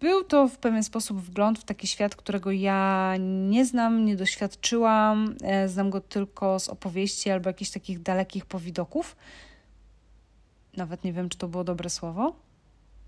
był 0.00 0.24
to 0.24 0.48
w 0.48 0.58
pewien 0.58 0.82
sposób 0.82 1.20
wgląd 1.20 1.58
w 1.58 1.64
taki 1.64 1.86
świat, 1.86 2.16
którego 2.16 2.50
ja 2.50 3.14
nie 3.18 3.64
znam, 3.64 4.04
nie 4.04 4.16
doświadczyłam. 4.16 5.36
E, 5.42 5.68
znam 5.68 5.90
go 5.90 6.00
tylko 6.00 6.58
z 6.58 6.68
opowieści 6.68 7.30
albo 7.30 7.50
jakichś 7.50 7.70
takich 7.70 8.02
dalekich 8.02 8.46
powidoków. 8.46 9.16
Nawet 10.76 11.04
nie 11.04 11.12
wiem, 11.12 11.28
czy 11.28 11.38
to 11.38 11.48
było 11.48 11.64
dobre 11.64 11.90
słowo. 11.90 12.36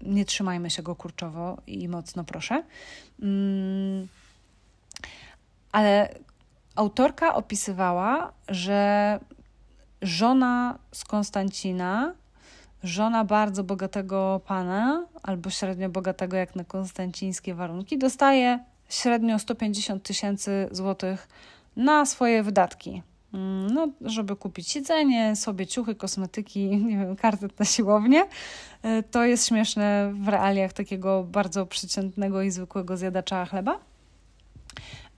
Nie 0.00 0.24
trzymajmy 0.24 0.70
się 0.70 0.82
go 0.82 0.96
kurczowo 0.96 1.58
i 1.66 1.88
mocno, 1.88 2.24
proszę. 2.24 2.62
Mm 3.22 4.08
ale 5.76 6.08
autorka 6.76 7.34
opisywała, 7.34 8.32
że 8.48 9.20
żona 10.02 10.78
z 10.92 11.04
Konstancina, 11.04 12.14
żona 12.82 13.24
bardzo 13.24 13.64
bogatego 13.64 14.40
pana, 14.46 15.06
albo 15.22 15.50
średnio 15.50 15.88
bogatego 15.88 16.36
jak 16.36 16.56
na 16.56 16.64
konstancińskie 16.64 17.54
warunki, 17.54 17.98
dostaje 17.98 18.64
średnio 18.88 19.38
150 19.38 20.02
tysięcy 20.02 20.68
złotych 20.70 21.28
na 21.76 22.06
swoje 22.06 22.42
wydatki. 22.42 23.02
Mm, 23.34 23.66
no, 23.66 23.88
żeby 24.00 24.36
kupić 24.36 24.76
jedzenie, 24.76 25.36
sobie 25.36 25.66
ciuchy, 25.66 25.94
kosmetyki, 25.94 26.68
nie 26.86 26.98
wiem, 26.98 27.16
kartet 27.16 27.58
na 27.58 27.64
siłownię. 27.64 28.26
E, 28.82 29.02
to 29.02 29.24
jest 29.24 29.48
śmieszne 29.48 30.12
w 30.14 30.28
realiach 30.28 30.72
takiego 30.72 31.24
bardzo 31.24 31.66
przeciętnego 31.66 32.42
i 32.42 32.50
zwykłego 32.50 32.96
zjadacza 32.96 33.46
chleba. 33.46 33.78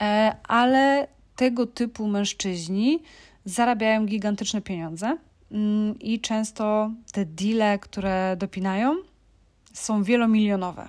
E, 0.01 0.35
ale 0.43 1.07
tego 1.35 1.65
typu 1.67 2.07
mężczyźni 2.07 2.99
zarabiają 3.45 4.05
gigantyczne 4.05 4.61
pieniądze 4.61 5.17
mm, 5.51 5.99
i 5.99 6.19
często 6.19 6.91
te 7.11 7.25
deale, 7.25 7.79
które 7.79 8.35
dopinają, 8.37 8.95
są 9.73 10.03
wielomilionowe. 10.03 10.87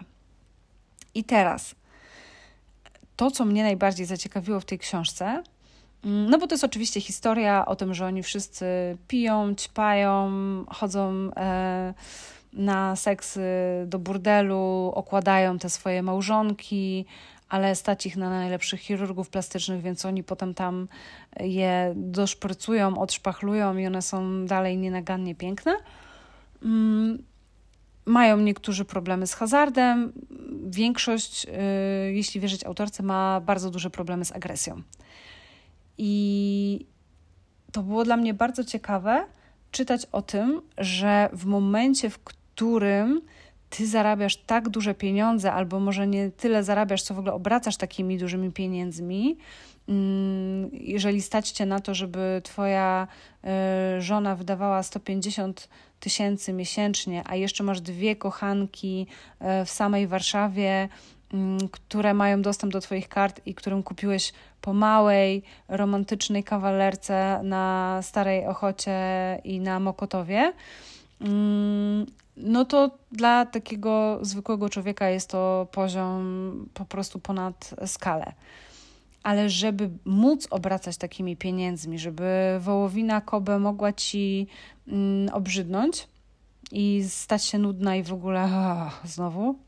I 1.15 1.25
teraz 1.25 1.75
to, 3.17 3.31
co 3.31 3.45
mnie 3.45 3.62
najbardziej 3.62 4.07
zaciekawiło 4.07 4.61
w 4.61 4.65
tej 4.65 4.79
książce, 4.79 5.43
no 6.04 6.38
bo 6.38 6.47
to 6.47 6.54
jest 6.54 6.64
oczywiście 6.64 7.00
historia 7.00 7.66
o 7.66 7.76
tym, 7.76 7.95
że 7.95 8.07
oni 8.07 8.23
wszyscy 8.23 8.66
piją, 9.09 9.54
ćpają, 9.54 10.30
chodzą 10.69 11.30
e, 11.37 11.95
na 12.52 12.97
seksy 12.97 13.42
do 13.87 13.99
burdelu, 13.99 14.92
okładają 14.95 15.59
te 15.59 15.71
swoje 15.71 16.02
małżonki, 16.02 17.07
ale 17.49 17.76
stać 17.76 18.07
ich 18.07 18.16
na 18.16 18.30
najlepszych 18.30 18.80
chirurgów 18.80 19.28
plastycznych, 19.28 19.83
więc 19.83 20.04
oni 20.04 20.25
potem 20.25 20.54
tam 20.54 20.88
je 21.40 21.92
doszprycują, 21.97 22.99
odszpachlują 22.99 23.76
i 23.76 23.87
one 23.87 24.02
są 24.02 24.47
dalej 24.47 24.78
nienagannie 24.78 25.35
piękne. 25.35 25.76
Mm, 26.62 27.23
mają 28.04 28.37
niektórzy 28.37 28.85
problemy 28.85 29.26
z 29.26 29.35
hazardem. 29.35 30.12
Większość, 30.66 31.47
y, 31.47 32.12
jeśli 32.12 32.40
wierzyć 32.40 32.64
autorce, 32.64 33.02
ma 33.02 33.40
bardzo 33.40 33.71
duże 33.71 33.90
problemy 33.90 34.25
z 34.25 34.33
agresją. 34.33 34.83
I 36.02 36.87
to 37.73 37.83
było 37.83 38.04
dla 38.04 38.16
mnie 38.16 38.35
bardzo 38.35 38.64
ciekawe 38.64 39.25
czytać 39.71 40.07
o 40.12 40.23
tym, 40.23 40.62
że 40.78 41.28
w 41.33 41.45
momencie, 41.45 42.11
w 42.11 42.19
którym 42.19 43.21
ty 43.71 43.87
zarabiasz 43.87 44.37
tak 44.37 44.69
duże 44.69 44.95
pieniądze, 44.95 45.52
albo 45.52 45.80
może 45.80 46.07
nie 46.07 46.30
tyle 46.30 46.64
zarabiasz, 46.64 47.02
co 47.02 47.14
w 47.14 47.19
ogóle 47.19 47.33
obracasz 47.33 47.76
takimi 47.76 48.19
dużymi 48.19 48.52
pieniędzmi, 48.52 49.37
mm, 49.88 50.71
jeżeli 50.73 51.23
stać 51.23 51.50
cię 51.50 51.66
na 51.66 51.80
to, 51.80 51.95
żeby 51.95 52.40
twoja 52.45 53.09
e, 53.45 53.97
żona 54.02 54.37
wydawała 54.37 54.83
150 54.83 55.69
tysięcy 56.00 56.52
miesięcznie, 56.52 57.23
a 57.26 57.37
jeszcze 57.37 57.64
masz 57.64 57.80
dwie 57.80 58.16
kochanki 58.16 59.07
e, 59.38 59.64
w 59.64 59.71
samej 59.71 60.07
Warszawie, 60.07 60.88
które 61.70 62.14
mają 62.14 62.42
dostęp 62.42 62.72
do 62.72 62.80
Twoich 62.80 63.08
kart 63.08 63.40
i 63.46 63.54
którym 63.54 63.82
kupiłeś 63.82 64.32
po 64.60 64.72
małej, 64.72 65.42
romantycznej 65.68 66.44
kawalerce 66.44 67.40
na 67.44 67.99
Starej 68.02 68.46
Ochocie 68.46 68.99
i 69.44 69.60
na 69.60 69.80
Mokotowie, 69.80 70.52
mm, 71.20 72.06
no 72.37 72.64
to 72.64 72.90
dla 73.12 73.46
takiego 73.46 74.18
zwykłego 74.22 74.68
człowieka 74.68 75.08
jest 75.08 75.30
to 75.30 75.66
poziom 75.72 76.68
po 76.75 76.84
prostu 76.84 77.18
ponad 77.18 77.75
skalę. 77.87 78.32
Ale 79.22 79.50
żeby 79.50 79.90
móc 80.04 80.49
obracać 80.50 80.96
takimi 80.96 81.37
pieniędzmi, 81.37 81.99
żeby 81.99 82.58
wołowina 82.60 83.20
Kobe 83.20 83.58
mogła 83.58 83.92
ci 83.92 84.46
mm, 84.88 85.34
obrzydnąć 85.34 86.08
i 86.72 87.04
stać 87.08 87.44
się 87.44 87.58
nudna 87.58 87.96
i 87.96 88.02
w 88.02 88.12
ogóle 88.12 88.44
oh, 88.44 89.00
znowu, 89.14 89.58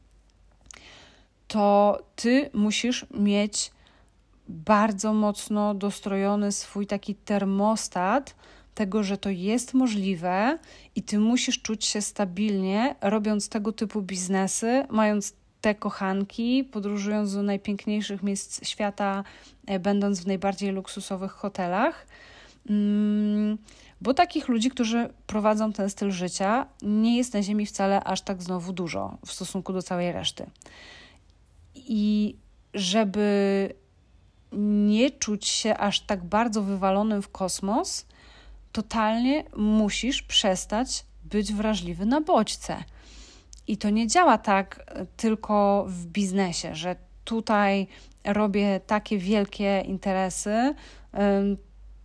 to 1.52 1.98
ty 2.16 2.50
musisz 2.52 3.06
mieć 3.14 3.70
bardzo 4.48 5.12
mocno 5.12 5.74
dostrojony 5.74 6.52
swój 6.52 6.86
taki 6.86 7.14
termostat, 7.14 8.36
tego, 8.74 9.02
że 9.02 9.18
to 9.18 9.30
jest 9.30 9.74
możliwe 9.74 10.58
i 10.96 11.02
ty 11.02 11.18
musisz 11.18 11.62
czuć 11.62 11.84
się 11.84 12.00
stabilnie, 12.00 12.94
robiąc 13.00 13.48
tego 13.48 13.72
typu 13.72 14.02
biznesy, 14.02 14.84
mając 14.90 15.34
te 15.60 15.74
kochanki, 15.74 16.64
podróżując 16.64 17.34
do 17.34 17.42
najpiękniejszych 17.42 18.22
miejsc 18.22 18.68
świata, 18.68 19.24
e, 19.66 19.78
będąc 19.78 20.20
w 20.20 20.26
najbardziej 20.26 20.70
luksusowych 20.70 21.32
hotelach. 21.32 22.06
Mm, 22.70 23.58
bo 24.00 24.14
takich 24.14 24.48
ludzi, 24.48 24.70
którzy 24.70 25.08
prowadzą 25.26 25.72
ten 25.72 25.90
styl 25.90 26.10
życia, 26.10 26.66
nie 26.82 27.16
jest 27.16 27.34
na 27.34 27.42
Ziemi 27.42 27.66
wcale 27.66 28.04
aż 28.04 28.20
tak 28.20 28.42
znowu 28.42 28.72
dużo 28.72 29.18
w 29.26 29.32
stosunku 29.32 29.72
do 29.72 29.82
całej 29.82 30.12
reszty. 30.12 30.46
I 31.88 32.36
żeby 32.74 33.68
nie 34.52 35.10
czuć 35.10 35.46
się 35.46 35.76
aż 35.76 36.00
tak 36.00 36.24
bardzo 36.24 36.62
wywalonym 36.62 37.22
w 37.22 37.28
kosmos, 37.28 38.06
totalnie 38.72 39.44
musisz 39.56 40.22
przestać 40.22 41.04
być 41.24 41.52
wrażliwy 41.52 42.06
na 42.06 42.20
bodźce. 42.20 42.84
I 43.66 43.76
to 43.76 43.90
nie 43.90 44.06
działa 44.06 44.38
tak 44.38 44.84
e, 44.86 45.06
tylko 45.16 45.84
w 45.88 46.06
biznesie, 46.06 46.74
że 46.74 46.96
tutaj 47.24 47.86
robię 48.24 48.80
takie 48.86 49.18
wielkie 49.18 49.82
interesy, 49.86 50.74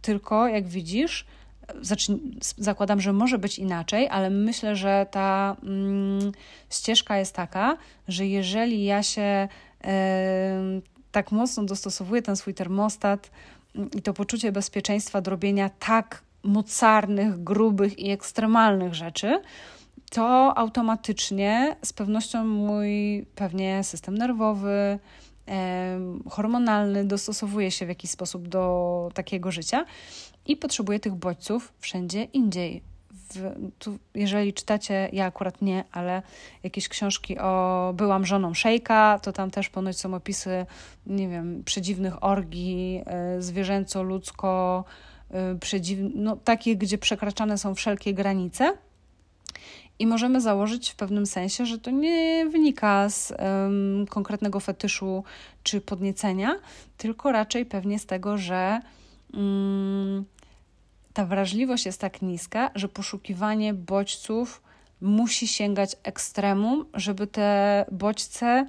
tylko 0.02 0.48
jak 0.48 0.68
widzisz, 0.68 1.26
zakładam, 2.58 3.02
że 3.02 3.14
może 3.14 3.38
być 3.38 3.60
inaczej, 3.60 4.08
ale 4.10 4.30
myślę, 4.30 4.76
że 4.76 5.06
ta 5.12 5.56
mm, 5.64 6.32
ścieżka 6.70 7.18
jest 7.18 7.36
taka, 7.36 7.78
że 8.08 8.28
jeżeli 8.28 8.84
ja 8.84 9.04
się 9.04 9.48
tak 11.12 11.32
mocno 11.32 11.64
dostosowuję 11.64 12.22
ten 12.22 12.36
swój 12.36 12.54
termostat 12.54 13.32
mm, 13.76 13.90
i 13.92 14.02
to 14.02 14.14
poczucie 14.14 14.52
bezpieczeństwa 14.52 15.22
do 15.22 15.32
robienia 15.32 15.70
tak 15.70 16.24
mocarnych, 16.44 17.44
grubych 17.44 18.00
i 18.00 18.12
ekstremalnych 18.12 18.94
rzeczy, 18.94 19.42
to 20.10 20.58
automatycznie 20.58 21.76
z 21.84 21.94
pewnością 21.94 22.46
mój 22.46 23.26
pewnie 23.36 23.84
system 23.84 24.18
nerwowy, 24.18 25.00
hormonalny 26.30 27.06
dostosowuje 27.06 27.72
się 27.72 27.86
w 27.86 27.90
jakiś 27.90 28.12
sposób 28.12 28.48
do 28.48 29.10
takiego 29.14 29.52
życia 29.52 29.86
i 30.46 30.58
potrzebuje 30.58 31.00
tych 31.00 31.16
bodźców 31.16 31.74
wszędzie 31.80 32.24
indziej. 32.24 32.82
W, 33.36 33.70
tu, 33.80 33.98
jeżeli 34.16 34.54
czytacie, 34.54 35.10
ja 35.14 35.26
akurat 35.26 35.62
nie, 35.62 35.84
ale 35.92 36.22
jakieś 36.64 36.90
książki 36.90 37.40
o 37.40 37.94
byłam 37.96 38.26
żoną 38.26 38.54
szejka, 38.54 39.20
to 39.22 39.34
tam 39.34 39.52
też 39.52 39.70
ponoć 39.70 40.00
są 40.00 40.14
opisy, 40.14 40.66
nie 41.08 41.30
wiem, 41.30 41.64
przedziwnych 41.64 42.24
orgii, 42.24 43.04
y, 43.38 43.42
zwierzęco-ludzko, 43.42 44.84
Y, 45.56 45.60
przedziw... 45.60 46.00
no, 46.16 46.36
takie, 46.36 46.76
gdzie 46.76 46.98
przekraczane 46.98 47.58
są 47.58 47.76
wszelkie 47.76 48.14
granice. 48.14 48.78
I 50.00 50.08
możemy 50.08 50.42
założyć 50.42 50.90
w 50.90 50.96
pewnym 50.96 51.26
sensie, 51.26 51.66
że 51.66 51.80
to 51.80 51.92
nie 51.92 52.46
wynika 52.52 53.10
z 53.10 53.32
um, 53.32 54.06
konkretnego 54.10 54.60
fetyszu 54.60 55.24
czy 55.64 55.82
podniecenia, 55.82 56.60
tylko 56.98 57.32
raczej 57.32 57.66
pewnie 57.66 58.00
z 58.00 58.06
tego, 58.06 58.38
że 58.38 58.80
um, 59.34 60.26
ta 61.18 61.26
wrażliwość 61.26 61.86
jest 61.86 62.02
tak 62.02 62.22
niska, 62.22 62.72
że 62.76 62.90
poszukiwanie 62.90 63.74
bodźców 63.74 64.62
musi 65.02 65.48
sięgać 65.48 65.96
ekstremum, 66.04 66.86
żeby 66.94 67.28
te 67.28 67.86
bodźce 67.92 68.68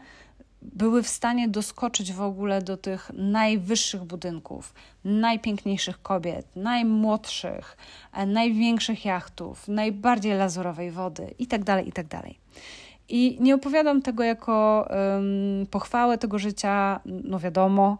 były 0.62 1.02
w 1.02 1.08
stanie 1.08 1.48
doskoczyć 1.48 2.12
w 2.12 2.22
ogóle 2.22 2.62
do 2.62 2.76
tych 2.76 3.10
najwyższych 3.14 4.04
budynków, 4.04 4.74
najpiękniejszych 5.04 6.02
kobiet, 6.02 6.46
najmłodszych, 6.56 7.76
e, 8.12 8.26
największych 8.26 9.04
jachtów, 9.04 9.68
najbardziej 9.68 10.32
lazurowej 10.36 10.90
wody 10.90 11.34
itd. 11.38 11.64
Tak 11.64 11.86
itd. 11.86 12.08
Tak 12.08 12.30
I 13.08 13.36
nie 13.40 13.54
opowiadam 13.54 14.02
tego 14.02 14.22
jako 14.22 14.88
um, 14.90 15.66
pochwałę 15.66 16.18
tego 16.18 16.38
życia, 16.38 17.00
no 17.04 17.38
wiadomo, 17.38 17.98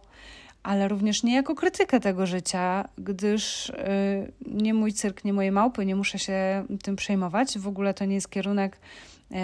ale 0.63 0.87
również 0.87 1.23
nie 1.23 1.35
jako 1.35 1.55
krytykę 1.55 1.99
tego 1.99 2.25
życia, 2.25 2.89
gdyż 2.97 3.69
y, 3.69 4.31
nie 4.45 4.73
mój 4.73 4.93
cyrk, 4.93 5.23
nie 5.23 5.33
moje 5.33 5.51
małpy, 5.51 5.85
nie 5.85 5.95
muszę 5.95 6.19
się 6.19 6.65
tym 6.83 6.95
przejmować. 6.95 7.59
W 7.59 7.67
ogóle 7.67 7.93
to 7.93 8.05
nie 8.05 8.15
jest 8.15 8.29
kierunek, 8.29 8.79
y, 9.31 9.35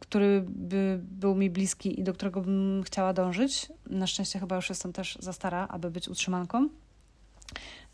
który 0.00 0.44
by 0.48 1.00
był 1.02 1.34
mi 1.34 1.50
bliski 1.50 2.00
i 2.00 2.04
do 2.04 2.14
którego 2.14 2.40
bym 2.40 2.82
chciała 2.86 3.12
dążyć. 3.12 3.72
Na 3.86 4.06
szczęście 4.06 4.38
chyba 4.38 4.56
już 4.56 4.68
jestem 4.68 4.92
też 4.92 5.18
za 5.20 5.32
stara, 5.32 5.68
aby 5.70 5.90
być 5.90 6.08
utrzymanką 6.08 6.68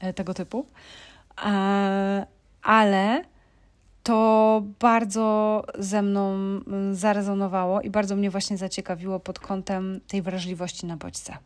y, 0.05 0.13
tego 0.15 0.35
typu. 0.35 0.67
Ale 2.63 3.25
to 4.03 4.63
bardzo 4.81 5.65
ze 5.79 6.03
mną 6.03 6.37
zarezonowało 6.93 7.81
i 7.81 7.91
bardzo 7.91 8.17
mnie 8.17 8.31
właśnie 8.31 8.57
zaciekawiło 8.57 9.21
pod 9.21 9.39
kątem 9.39 10.01
tej 10.07 10.23
wrażliwości 10.23 10.87
na 10.87 10.97
bodźce. 10.97 11.39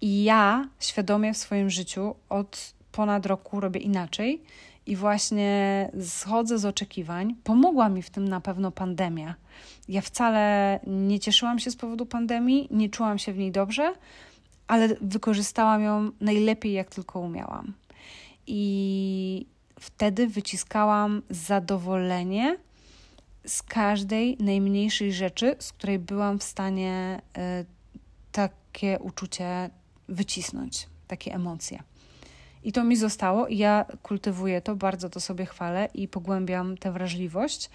I 0.00 0.24
ja 0.24 0.68
świadomie 0.80 1.34
w 1.34 1.36
swoim 1.36 1.70
życiu 1.70 2.14
od 2.28 2.74
ponad 2.92 3.26
roku 3.26 3.60
robię 3.60 3.80
inaczej 3.80 4.42
i 4.86 4.96
właśnie 4.96 5.90
schodzę 6.02 6.58
z 6.58 6.64
oczekiwań. 6.64 7.34
Pomogła 7.44 7.88
mi 7.88 8.02
w 8.02 8.10
tym 8.10 8.28
na 8.28 8.40
pewno 8.40 8.70
pandemia. 8.70 9.34
Ja 9.88 10.00
wcale 10.00 10.80
nie 10.86 11.20
cieszyłam 11.20 11.58
się 11.58 11.70
z 11.70 11.76
powodu 11.76 12.06
pandemii, 12.06 12.68
nie 12.70 12.88
czułam 12.88 13.18
się 13.18 13.32
w 13.32 13.38
niej 13.38 13.52
dobrze, 13.52 13.94
ale 14.66 14.88
wykorzystałam 15.00 15.82
ją 15.82 16.10
najlepiej, 16.20 16.72
jak 16.72 16.90
tylko 16.90 17.20
umiałam. 17.20 17.72
I 18.46 19.46
wtedy 19.80 20.26
wyciskałam 20.26 21.22
zadowolenie 21.30 22.58
z 23.46 23.62
każdej 23.62 24.36
najmniejszej 24.40 25.12
rzeczy, 25.12 25.56
z 25.58 25.72
której 25.72 25.98
byłam 25.98 26.38
w 26.38 26.42
stanie 26.42 27.20
y, 27.38 27.66
takie 28.32 28.98
uczucie 28.98 29.70
wycisnąć, 30.08 30.86
takie 31.06 31.34
emocje. 31.34 31.82
I 32.64 32.72
to 32.72 32.84
mi 32.84 32.96
zostało, 32.96 33.46
i 33.46 33.58
ja 33.58 33.84
kultywuję 34.02 34.60
to, 34.60 34.76
bardzo 34.76 35.10
to 35.10 35.20
sobie 35.20 35.46
chwalę 35.46 35.88
i 35.94 36.08
pogłębiam 36.08 36.76
tę 36.76 36.92
wrażliwość 36.92 37.70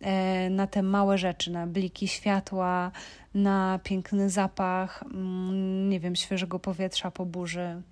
e, 0.00 0.50
na 0.50 0.66
te 0.66 0.82
małe 0.82 1.18
rzeczy, 1.18 1.50
na 1.50 1.66
bliki 1.66 2.08
światła, 2.08 2.90
na 3.34 3.80
piękny 3.84 4.30
zapach, 4.30 5.02
mm, 5.02 5.88
nie 5.88 6.00
wiem, 6.00 6.16
świeżego 6.16 6.58
powietrza 6.58 7.10
po 7.10 7.26
burzy, 7.26 7.82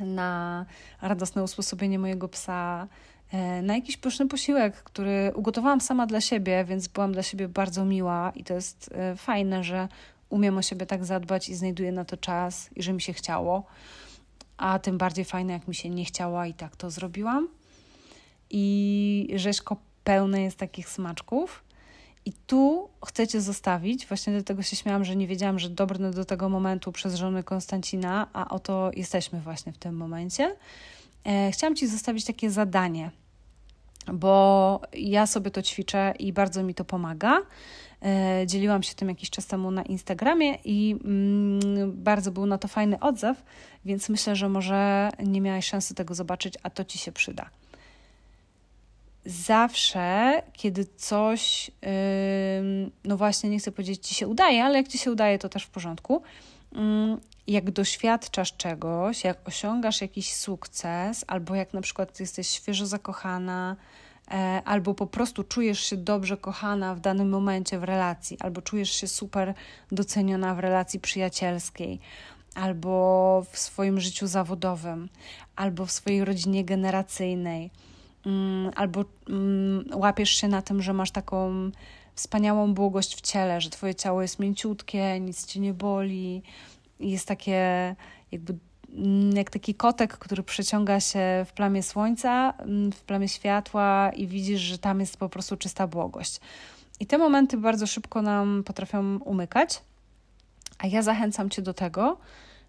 na 0.00 0.66
radosne 1.02 1.42
usposobienie 1.42 1.98
mojego 1.98 2.28
psa, 2.28 2.88
e, 3.32 3.62
na 3.62 3.74
jakiś 3.74 3.96
pyszny 3.96 4.28
posiłek, 4.28 4.76
który 4.76 5.32
ugotowałam 5.34 5.80
sama 5.80 6.06
dla 6.06 6.20
siebie, 6.20 6.64
więc 6.64 6.88
byłam 6.88 7.12
dla 7.12 7.22
siebie 7.22 7.48
bardzo 7.48 7.84
miła 7.84 8.32
i 8.34 8.44
to 8.44 8.54
jest 8.54 8.90
e, 8.94 9.16
fajne, 9.16 9.64
że 9.64 9.88
umiem 10.30 10.58
o 10.58 10.62
siebie 10.62 10.86
tak 10.86 11.04
zadbać 11.04 11.48
i 11.48 11.54
znajduję 11.54 11.92
na 11.92 12.04
to 12.04 12.16
czas 12.16 12.70
i 12.76 12.82
że 12.82 12.92
mi 12.92 13.02
się 13.02 13.12
chciało. 13.12 13.64
A 14.56 14.78
tym 14.78 14.98
bardziej 14.98 15.24
fajne, 15.24 15.52
jak 15.52 15.68
mi 15.68 15.74
się 15.74 15.90
nie 15.90 16.04
chciało 16.04 16.44
i 16.44 16.54
tak 16.54 16.76
to 16.76 16.90
zrobiłam. 16.90 17.48
I 18.50 19.32
rzeźko 19.34 19.76
pełne 20.04 20.42
jest 20.42 20.56
takich 20.56 20.88
smaczków. 20.88 21.64
I 22.24 22.32
tu 22.32 22.88
chcecie 23.06 23.40
zostawić, 23.40 24.06
właśnie 24.06 24.32
dlatego 24.32 24.62
się 24.62 24.76
śmiałam, 24.76 25.04
że 25.04 25.16
nie 25.16 25.26
wiedziałam, 25.26 25.58
że 25.58 25.70
dobrnę 25.70 26.10
do 26.10 26.24
tego 26.24 26.48
momentu 26.48 26.92
przez 26.92 27.14
żony 27.14 27.42
Konstancina, 27.42 28.26
a 28.32 28.48
oto 28.48 28.90
jesteśmy 28.96 29.40
właśnie 29.40 29.72
w 29.72 29.78
tym 29.78 29.96
momencie. 29.96 30.56
E, 31.24 31.50
chciałam 31.52 31.76
Ci 31.76 31.86
zostawić 31.86 32.24
takie 32.24 32.50
zadanie, 32.50 33.10
bo 34.12 34.80
ja 34.92 35.26
sobie 35.26 35.50
to 35.50 35.62
ćwiczę 35.62 36.14
i 36.18 36.32
bardzo 36.32 36.62
mi 36.62 36.74
to 36.74 36.84
pomaga. 36.84 37.42
E, 38.02 38.42
dzieliłam 38.46 38.82
się 38.82 38.94
tym 38.94 39.08
jakiś 39.08 39.30
czas 39.30 39.46
temu 39.46 39.70
na 39.70 39.82
Instagramie 39.82 40.58
i 40.64 40.96
mm, 41.04 41.92
bardzo 42.02 42.30
był 42.30 42.46
na 42.46 42.58
to 42.58 42.68
fajny 42.68 43.00
odzew, 43.00 43.42
więc 43.84 44.08
myślę, 44.08 44.36
że 44.36 44.48
może 44.48 45.10
nie 45.18 45.40
miałaś 45.40 45.66
szansy 45.66 45.94
tego 45.94 46.14
zobaczyć, 46.14 46.54
a 46.62 46.70
to 46.70 46.84
ci 46.84 46.98
się 46.98 47.12
przyda. 47.12 47.50
Zawsze, 49.24 50.42
kiedy 50.52 50.86
coś, 50.96 51.70
no 53.04 53.16
właśnie, 53.16 53.50
nie 53.50 53.58
chcę 53.58 53.72
powiedzieć, 53.72 54.06
ci 54.06 54.14
się 54.14 54.28
udaje, 54.28 54.64
ale 54.64 54.78
jak 54.78 54.88
ci 54.88 54.98
się 54.98 55.12
udaje, 55.12 55.38
to 55.38 55.48
też 55.48 55.64
w 55.64 55.70
porządku. 55.70 56.22
Jak 57.46 57.70
doświadczasz 57.70 58.56
czegoś, 58.56 59.24
jak 59.24 59.48
osiągasz 59.48 60.00
jakiś 60.00 60.34
sukces, 60.34 61.24
albo 61.26 61.54
jak 61.54 61.74
na 61.74 61.80
przykład 61.80 62.20
jesteś 62.20 62.48
świeżo 62.48 62.86
zakochana, 62.86 63.76
albo 64.64 64.94
po 64.94 65.06
prostu 65.06 65.44
czujesz 65.44 65.80
się 65.80 65.96
dobrze 65.96 66.36
kochana 66.36 66.94
w 66.94 67.00
danym 67.00 67.28
momencie 67.28 67.78
w 67.78 67.84
relacji, 67.84 68.36
albo 68.40 68.62
czujesz 68.62 68.90
się 68.90 69.06
super 69.06 69.54
doceniona 69.92 70.54
w 70.54 70.58
relacji 70.58 71.00
przyjacielskiej, 71.00 72.00
albo 72.54 73.46
w 73.50 73.58
swoim 73.58 74.00
życiu 74.00 74.26
zawodowym, 74.26 75.08
albo 75.56 75.86
w 75.86 75.90
swojej 75.90 76.24
rodzinie 76.24 76.64
generacyjnej, 76.64 77.70
mm, 78.26 78.70
albo 78.76 79.04
mm, 79.28 79.84
łapiesz 79.94 80.30
się 80.30 80.48
na 80.48 80.62
tym, 80.62 80.82
że 80.82 80.92
masz 80.92 81.10
taką 81.10 81.70
wspaniałą 82.14 82.74
błogość 82.74 83.16
w 83.16 83.20
ciele, 83.20 83.60
że 83.60 83.70
twoje 83.70 83.94
ciało 83.94 84.22
jest 84.22 84.38
mięciutkie, 84.38 85.20
nic 85.20 85.46
cię 85.46 85.60
nie 85.60 85.74
boli, 85.74 86.42
jest 87.00 87.28
takie 87.28 87.96
jakby 88.32 88.58
jak 89.34 89.50
taki 89.50 89.74
kotek, 89.74 90.18
który 90.18 90.42
przeciąga 90.42 91.00
się 91.00 91.44
w 91.46 91.52
plamie 91.52 91.82
słońca, 91.82 92.54
mm, 92.58 92.92
w 92.92 93.00
plamie 93.00 93.28
światła 93.28 94.10
i 94.16 94.26
widzisz, 94.26 94.60
że 94.60 94.78
tam 94.78 95.00
jest 95.00 95.16
po 95.16 95.28
prostu 95.28 95.56
czysta 95.56 95.86
błogość. 95.86 96.40
I 97.00 97.06
te 97.06 97.18
momenty 97.18 97.56
bardzo 97.56 97.86
szybko 97.86 98.22
nam 98.22 98.62
potrafią 98.64 99.18
umykać, 99.18 99.82
a 100.78 100.86
ja 100.86 101.02
zachęcam 101.02 101.50
Cię 101.50 101.62
do 101.62 101.74
tego, 101.74 102.18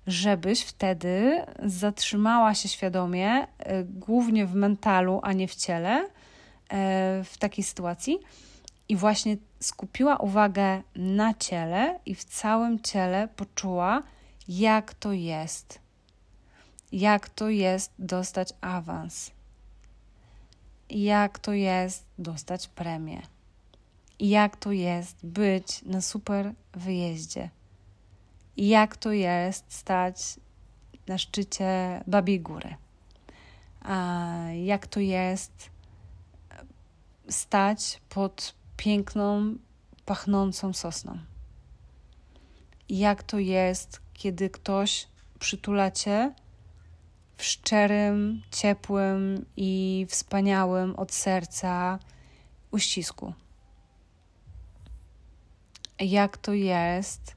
żebyś 0.08 0.62
wtedy 0.62 1.46
zatrzymała 1.64 2.54
się 2.54 2.70
świadomie, 2.70 3.48
e, 3.60 3.84
głównie 3.84 4.46
w 4.46 4.56
mentalu, 4.56 5.20
a 5.24 5.34
nie 5.34 5.48
w 5.48 5.56
ciele, 5.56 6.10
e, 6.70 7.24
w 7.24 7.38
takiej 7.40 7.64
sytuacji 7.64 8.20
i 8.90 8.96
właśnie 8.96 9.38
skupiła 9.60 10.18
uwagę 10.18 10.82
na 10.96 11.34
ciele 11.34 12.00
i 12.06 12.16
w 12.16 12.24
całym 12.24 12.80
ciele 12.80 13.28
poczuła, 13.36 14.04
jak 14.48 14.94
to 14.94 15.14
jest 15.14 15.81
jak 16.92 17.30
to 17.30 17.50
jest 17.50 17.92
dostać 18.00 18.54
awans, 18.62 19.32
jak 20.90 21.40
to 21.40 21.54
jest 21.54 22.06
dostać 22.18 22.68
premię, 22.68 23.22
jak 24.20 24.58
to 24.58 24.72
jest 24.72 25.26
być 25.26 25.82
na 25.82 26.02
super 26.02 26.54
wyjeździe, 26.74 27.50
jak 28.58 28.98
to 28.98 29.12
jest 29.12 29.66
stać 29.74 30.40
na 31.08 31.18
szczycie 31.18 32.04
Babiej 32.08 32.40
Góry, 32.40 32.76
a 33.82 34.28
jak 34.64 34.88
to 34.88 35.00
jest 35.00 35.70
stać 37.30 38.02
pod 38.10 38.56
piękną, 38.78 39.56
pachnącą 40.06 40.74
sosną. 40.74 41.18
Jak 42.90 43.24
to 43.24 43.40
jest, 43.40 44.02
kiedy 44.14 44.50
ktoś 44.50 45.08
przytula 45.40 45.92
cię 45.92 46.34
w 47.42 47.46
szczerym, 47.46 48.42
ciepłym 48.52 49.46
i 49.58 50.06
wspaniałym 50.10 50.96
od 50.96 51.12
serca 51.12 52.00
uścisku. 52.72 53.34
Jak 56.00 56.38
to 56.38 56.54
jest, 56.54 57.36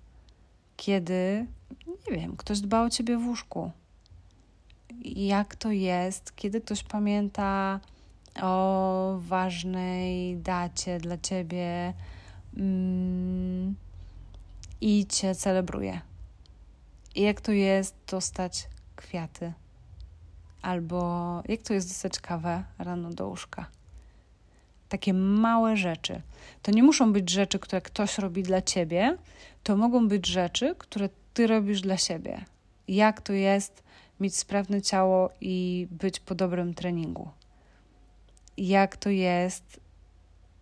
kiedy, 0.76 1.46
nie 1.86 2.16
wiem, 2.16 2.36
ktoś 2.36 2.60
dba 2.60 2.82
o 2.82 2.90
ciebie 2.90 3.18
w 3.18 3.26
łóżku? 3.26 3.70
Jak 5.04 5.56
to 5.56 5.70
jest, 5.70 6.36
kiedy 6.36 6.60
ktoś 6.60 6.82
pamięta 6.82 7.80
o 8.42 9.16
ważnej 9.20 10.36
dacie 10.36 10.98
dla 10.98 11.18
ciebie 11.18 11.94
mm, 12.56 13.74
i 14.80 15.06
cię 15.06 15.34
celebruje? 15.34 16.00
Jak 17.16 17.40
to 17.40 17.52
jest 17.52 17.94
dostać 18.10 18.68
kwiaty? 18.96 19.52
Albo 20.64 21.42
jak 21.48 21.62
to 21.62 21.74
jest 21.74 21.88
dostać 21.88 22.20
kawę 22.20 22.64
rano 22.79 23.11
do 23.11 23.29
łóżka. 23.29 23.66
Takie 24.88 25.14
małe 25.14 25.77
rzeczy. 25.77 26.22
To 26.62 26.70
nie 26.70 26.83
muszą 26.83 27.12
być 27.12 27.31
rzeczy, 27.31 27.59
które 27.59 27.81
ktoś 27.81 28.18
robi 28.18 28.42
dla 28.42 28.62
ciebie, 28.62 29.16
to 29.62 29.77
mogą 29.77 30.09
być 30.09 30.27
rzeczy, 30.27 30.74
które 30.79 31.09
ty 31.35 31.46
robisz 31.46 31.81
dla 31.81 31.96
siebie. 31.96 32.44
Jak 32.88 33.20
to 33.20 33.33
jest 33.33 33.83
mieć 34.20 34.37
sprawne 34.37 34.83
ciało 34.83 35.31
i 35.40 35.87
być 35.90 36.20
po 36.20 36.35
dobrym 36.35 36.74
treningu? 36.74 37.29
Jak 38.57 38.96
to 38.96 39.11
jest 39.11 39.81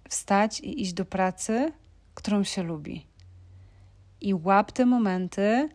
wstać 0.09 0.61
i 0.61 0.83
iść 0.83 0.93
do 0.93 1.05
pracy, 1.05 1.73
którą 2.15 2.45
się 2.45 2.63
lubi. 2.63 3.07
I 4.21 4.35
łap 4.35 4.73
te 4.73 4.87
momenty 4.87 5.69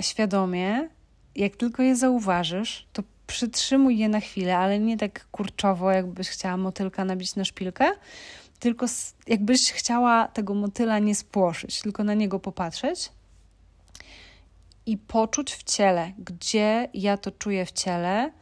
świadomie, 0.00 0.88
jak 1.34 1.56
tylko 1.56 1.82
je 1.82 1.96
zauważysz, 1.96 2.86
to 2.92 3.02
przytrzymuj 3.34 3.98
je 3.98 4.08
na 4.08 4.20
chwilę, 4.20 4.58
ale 4.58 4.78
nie 4.78 4.96
tak 4.96 5.26
kurczowo, 5.30 5.90
jakbyś 5.90 6.28
chciała 6.28 6.56
motylka 6.56 7.04
nabić 7.04 7.36
na 7.36 7.44
szpilkę, 7.44 7.84
tylko 8.58 8.86
jakbyś 9.26 9.72
chciała 9.72 10.28
tego 10.28 10.54
motyla 10.54 10.98
nie 10.98 11.14
spłoszyć, 11.14 11.80
tylko 11.80 12.04
na 12.04 12.14
niego 12.14 12.40
popatrzeć 12.40 13.12
i 14.86 14.98
poczuć 14.98 15.54
w 15.54 15.62
ciele, 15.62 16.12
gdzie 16.18 16.88
ja 16.94 17.16
to 17.16 17.30
czuję 17.30 17.66
w 17.66 17.72
ciele, 17.72 18.32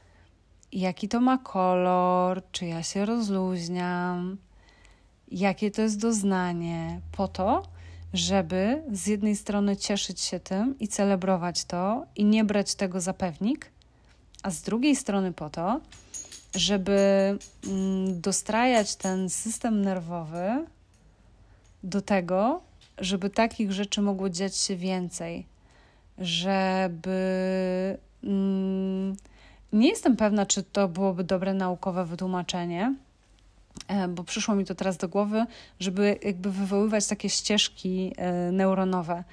jaki 0.72 1.08
to 1.08 1.20
ma 1.20 1.38
kolor, 1.38 2.42
czy 2.52 2.66
ja 2.66 2.82
się 2.82 3.04
rozluźniam, 3.04 4.38
jakie 5.28 5.70
to 5.70 5.82
jest 5.82 6.00
doznanie, 6.00 7.00
po 7.12 7.28
to, 7.28 7.62
żeby 8.12 8.82
z 8.92 9.06
jednej 9.06 9.36
strony 9.36 9.76
cieszyć 9.76 10.20
się 10.20 10.40
tym 10.40 10.78
i 10.78 10.88
celebrować 10.88 11.64
to 11.64 12.06
i 12.16 12.24
nie 12.24 12.44
brać 12.44 12.74
tego 12.74 13.00
za 13.00 13.12
pewnik, 13.12 13.71
a 14.42 14.50
z 14.50 14.62
drugiej 14.62 14.96
strony 14.96 15.32
po 15.32 15.50
to, 15.50 15.80
żeby 16.54 16.98
mm, 17.66 18.20
dostrajać 18.20 18.96
ten 18.96 19.30
system 19.30 19.82
nerwowy 19.82 20.64
do 21.82 22.02
tego, 22.02 22.60
żeby 22.98 23.30
takich 23.30 23.72
rzeczy 23.72 24.02
mogło 24.02 24.30
dziać 24.30 24.56
się 24.56 24.76
więcej, 24.76 25.46
żeby. 26.18 27.18
Mm, 28.24 29.16
nie 29.72 29.88
jestem 29.88 30.16
pewna, 30.16 30.46
czy 30.46 30.62
to 30.62 30.88
byłoby 30.88 31.24
dobre 31.24 31.54
naukowe 31.54 32.04
wytłumaczenie, 32.04 32.94
e, 33.88 34.08
bo 34.08 34.24
przyszło 34.24 34.54
mi 34.54 34.64
to 34.64 34.74
teraz 34.74 34.96
do 34.96 35.08
głowy, 35.08 35.46
żeby 35.80 36.18
jakby 36.22 36.50
wywoływać 36.50 37.06
takie 37.06 37.28
ścieżki 37.28 38.12
e, 38.16 38.52
neuronowe 38.52 39.24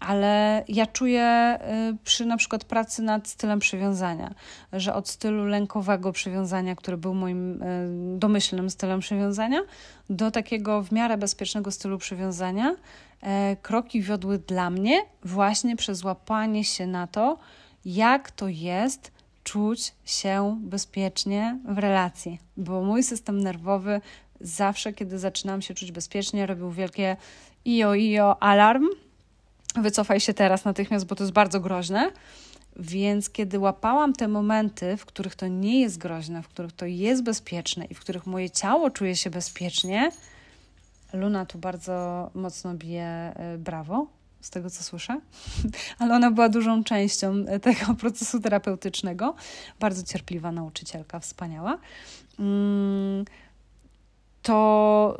ale 0.00 0.64
ja 0.68 0.86
czuję 0.86 1.58
y, 1.92 1.96
przy 2.04 2.26
na 2.26 2.36
przykład 2.36 2.64
pracy 2.64 3.02
nad 3.02 3.28
stylem 3.28 3.58
przywiązania, 3.58 4.34
że 4.72 4.94
od 4.94 5.08
stylu 5.08 5.44
lękowego 5.44 6.12
przywiązania, 6.12 6.76
który 6.76 6.96
był 6.96 7.14
moim 7.14 7.62
y, 7.62 8.18
domyślnym 8.18 8.70
stylem 8.70 9.00
przywiązania, 9.00 9.60
do 10.10 10.30
takiego 10.30 10.82
w 10.82 10.92
miarę 10.92 11.16
bezpiecznego 11.16 11.70
stylu 11.70 11.98
przywiązania, 11.98 12.76
e, 13.20 13.56
kroki 13.62 14.02
wiodły 14.02 14.38
dla 14.38 14.70
mnie 14.70 15.02
właśnie 15.24 15.76
przez 15.76 16.04
łapanie 16.04 16.64
się 16.64 16.86
na 16.86 17.06
to, 17.06 17.38
jak 17.84 18.30
to 18.30 18.48
jest 18.48 19.12
czuć 19.44 19.94
się 20.04 20.58
bezpiecznie 20.60 21.58
w 21.68 21.78
relacji, 21.78 22.38
bo 22.56 22.82
mój 22.82 23.02
system 23.02 23.40
nerwowy 23.40 24.00
zawsze, 24.40 24.92
kiedy 24.92 25.18
zaczynam 25.18 25.62
się 25.62 25.74
czuć 25.74 25.92
bezpiecznie, 25.92 26.46
robił 26.46 26.70
wielkie 26.70 27.16
io, 27.66 27.94
io, 27.94 28.42
alarm 28.42 28.86
wycofaj 29.82 30.20
się 30.20 30.34
teraz 30.34 30.64
natychmiast, 30.64 31.06
bo 31.06 31.14
to 31.14 31.24
jest 31.24 31.32
bardzo 31.32 31.60
groźne. 31.60 32.10
Więc 32.76 33.30
kiedy 33.30 33.58
łapałam 33.58 34.12
te 34.12 34.28
momenty, 34.28 34.96
w 34.96 35.06
których 35.06 35.34
to 35.34 35.46
nie 35.48 35.80
jest 35.80 35.98
groźne, 35.98 36.42
w 36.42 36.48
których 36.48 36.72
to 36.72 36.86
jest 36.86 37.22
bezpieczne 37.22 37.84
i 37.84 37.94
w 37.94 38.00
których 38.00 38.26
moje 38.26 38.50
ciało 38.50 38.90
czuje 38.90 39.16
się 39.16 39.30
bezpiecznie, 39.30 40.10
Luna 41.12 41.46
tu 41.46 41.58
bardzo 41.58 42.30
mocno 42.34 42.74
bije 42.74 43.04
e, 43.04 43.58
brawo, 43.58 44.06
z 44.40 44.50
tego 44.50 44.70
co 44.70 44.82
słyszę, 44.82 45.20
ale 45.98 46.14
ona 46.14 46.30
była 46.30 46.48
dużą 46.48 46.84
częścią 46.84 47.34
e, 47.46 47.60
tego 47.60 47.94
procesu 48.00 48.40
terapeutycznego. 48.40 49.34
Bardzo 49.80 50.02
cierpliwa 50.02 50.52
nauczycielka, 50.52 51.20
wspaniała. 51.20 51.78
Mm, 52.38 53.24
to 54.42 55.18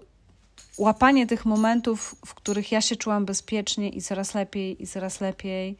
łapanie 0.79 1.27
tych 1.27 1.45
momentów, 1.45 2.17
w 2.27 2.35
których 2.35 2.73
ja 2.73 2.81
się 2.81 2.97
czułam 2.97 3.25
bezpiecznie 3.25 3.89
i 3.89 4.03
coraz 4.03 4.35
lepiej, 4.35 4.83
i 4.83 4.87
coraz 4.87 5.21
lepiej, 5.21 5.77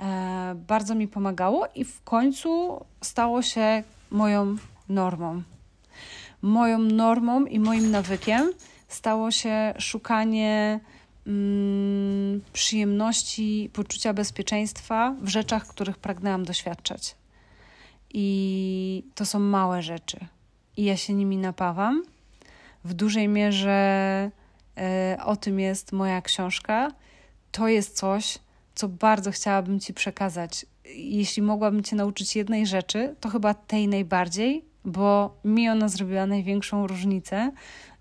e, 0.00 0.54
bardzo 0.54 0.94
mi 0.94 1.08
pomagało 1.08 1.66
i 1.74 1.84
w 1.84 2.02
końcu 2.02 2.84
stało 3.00 3.42
się 3.42 3.82
moją 4.10 4.56
normą. 4.88 5.42
Moją 6.42 6.78
normą 6.78 7.44
i 7.44 7.60
moim 7.60 7.90
nawykiem 7.90 8.52
stało 8.88 9.30
się 9.30 9.74
szukanie 9.78 10.80
mm, 11.26 12.40
przyjemności, 12.52 13.70
poczucia 13.72 14.12
bezpieczeństwa 14.14 15.14
w 15.20 15.28
rzeczach, 15.28 15.66
których 15.66 15.98
pragnęłam 15.98 16.44
doświadczać. 16.44 17.14
I 18.14 19.04
to 19.14 19.26
są 19.26 19.38
małe 19.38 19.82
rzeczy. 19.82 20.18
I 20.76 20.84
ja 20.84 20.96
się 20.96 21.14
nimi 21.14 21.36
napawam. 21.36 22.02
W 22.84 22.94
dużej 22.94 23.28
mierze 23.28 24.30
o 25.24 25.36
tym 25.36 25.60
jest 25.60 25.92
moja 25.92 26.22
książka. 26.22 26.92
To 27.50 27.68
jest 27.68 27.96
coś, 27.96 28.38
co 28.74 28.88
bardzo 28.88 29.30
chciałabym 29.30 29.80
Ci 29.80 29.94
przekazać. 29.94 30.66
Jeśli 30.94 31.42
mogłabym 31.42 31.82
Cię 31.82 31.96
nauczyć 31.96 32.36
jednej 32.36 32.66
rzeczy, 32.66 33.14
to 33.20 33.28
chyba 33.28 33.54
tej 33.54 33.88
najbardziej, 33.88 34.64
bo 34.84 35.36
mi 35.44 35.68
ona 35.68 35.88
zrobiła 35.88 36.26
największą 36.26 36.86
różnicę 36.86 37.52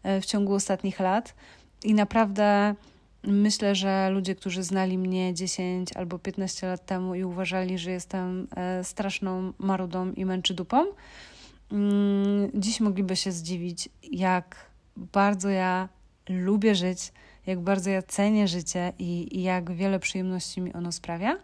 e, 0.03 0.21
w 0.21 0.25
ciągu 0.25 0.53
ostatnich 0.53 0.99
lat 0.99 1.33
i 1.83 1.93
naprawdę 1.93 2.75
myślę, 3.23 3.75
że 3.75 4.09
ludzie, 4.09 4.35
którzy 4.35 4.63
znali 4.63 4.97
mnie 4.97 5.33
10 5.33 5.93
albo 5.93 6.19
15 6.19 6.67
lat 6.67 6.85
temu 6.85 7.15
i 7.15 7.23
uważali, 7.23 7.77
że 7.77 7.91
jestem 7.91 8.47
e, 8.55 8.83
straszną 8.83 9.53
marudą 9.57 10.11
i 10.11 10.25
męczydupą, 10.25 10.85
mm, 11.71 12.51
dziś 12.53 12.79
mogliby 12.79 13.15
się 13.15 13.31
zdziwić, 13.31 13.89
jak 14.11 14.71
bardzo 14.97 15.49
ja 15.49 15.89
lubię 16.29 16.75
żyć, 16.75 17.11
jak 17.47 17.59
bardzo 17.59 17.89
ja 17.89 18.01
cenię 18.01 18.47
życie 18.47 18.93
i, 18.99 19.37
i 19.39 19.43
jak 19.43 19.71
wiele 19.71 19.99
przyjemności 19.99 20.61
mi 20.61 20.73
ono 20.73 20.91
sprawia. 20.91 21.37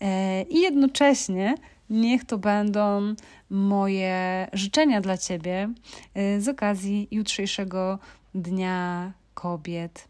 E, 0.00 0.42
I 0.42 0.60
jednocześnie 0.60 1.54
niech 1.90 2.24
to 2.24 2.38
będą 2.38 3.14
moje 3.50 4.48
życzenia 4.52 5.00
dla 5.00 5.18
Ciebie 5.18 5.72
e, 6.14 6.40
z 6.40 6.48
okazji 6.48 7.08
jutrzejszego 7.10 7.98
Dnia 8.34 9.12
Kobiet, 9.34 10.08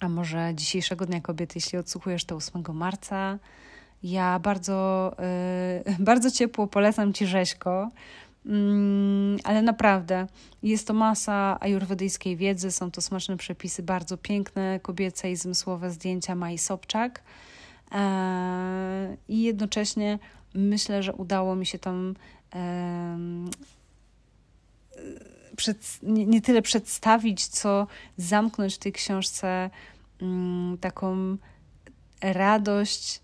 a 0.00 0.08
może 0.08 0.52
dzisiejszego 0.54 1.06
Dnia 1.06 1.20
Kobiet, 1.20 1.54
jeśli 1.54 1.78
odsłuchujesz 1.78 2.24
to 2.24 2.36
8 2.36 2.62
marca. 2.74 3.38
Ja 4.02 4.38
bardzo, 4.38 5.12
e, 5.18 5.84
bardzo 5.98 6.30
ciepło 6.30 6.66
polecam 6.66 7.12
Ci 7.12 7.26
rzeźko. 7.26 7.88
Mm, 8.48 9.38
ale 9.44 9.62
naprawdę 9.62 10.26
jest 10.62 10.86
to 10.86 10.94
masa 10.94 11.58
ajurwedyjskiej 11.60 12.36
wiedzy, 12.36 12.72
są 12.72 12.90
to 12.90 13.00
smaczne 13.00 13.36
przepisy, 13.36 13.82
bardzo 13.82 14.16
piękne, 14.16 14.80
kobiece 14.82 15.30
i 15.30 15.36
zmysłowe 15.36 15.90
zdjęcia 15.90 16.34
Mai 16.34 16.58
Sobczak. 16.58 17.22
E, 17.92 19.16
I 19.28 19.42
jednocześnie 19.42 20.18
myślę, 20.54 21.02
że 21.02 21.12
udało 21.12 21.56
mi 21.56 21.66
się 21.66 21.78
tam 21.78 22.14
przed, 25.56 25.98
nie, 26.02 26.26
nie, 26.26 26.40
tyle 26.40 26.62
przedstawić, 26.62 27.46
co 27.46 27.86
zamknąć 28.16 28.74
w 28.74 28.78
tej 28.78 28.92
książce 28.92 29.70
mm, 30.22 30.78
taką 30.78 31.36
radość 32.22 33.20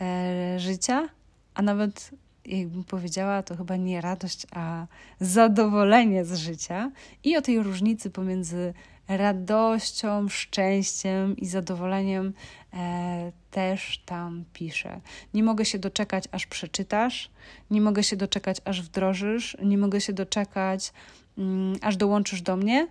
e, 0.00 0.60
życia, 0.60 1.08
a 1.54 1.62
nawet 1.62 2.10
jakbym 2.46 2.84
powiedziała, 2.84 3.42
to 3.42 3.56
chyba 3.56 3.76
nie 3.76 4.00
radość, 4.00 4.46
a 4.50 4.86
zadowolenie 5.20 6.24
z 6.24 6.36
życia 6.36 6.90
i 7.24 7.36
o 7.36 7.42
tej 7.42 7.62
różnicy 7.62 8.10
pomiędzy 8.10 8.74
radością, 9.08 10.28
szczęściem 10.28 11.36
i 11.36 11.46
zadowoleniem 11.46 12.32
e, 12.74 13.32
też 13.50 14.02
tam 14.06 14.44
piszę. 14.52 15.00
Nie 15.34 15.42
mogę 15.42 15.64
się 15.64 15.78
doczekać, 15.78 16.24
aż 16.32 16.46
przeczytasz, 16.46 17.30
nie 17.70 17.80
mogę 17.80 18.02
się 18.02 18.16
doczekać, 18.16 18.56
aż 18.64 18.82
wdrożysz, 18.82 19.56
nie 19.62 19.78
mogę 19.78 20.00
się 20.00 20.12
doczekać, 20.12 20.92
mm, 21.38 21.76
aż 21.82 21.96
dołączysz 21.96 22.42
do 22.42 22.56
mnie. 22.56 22.88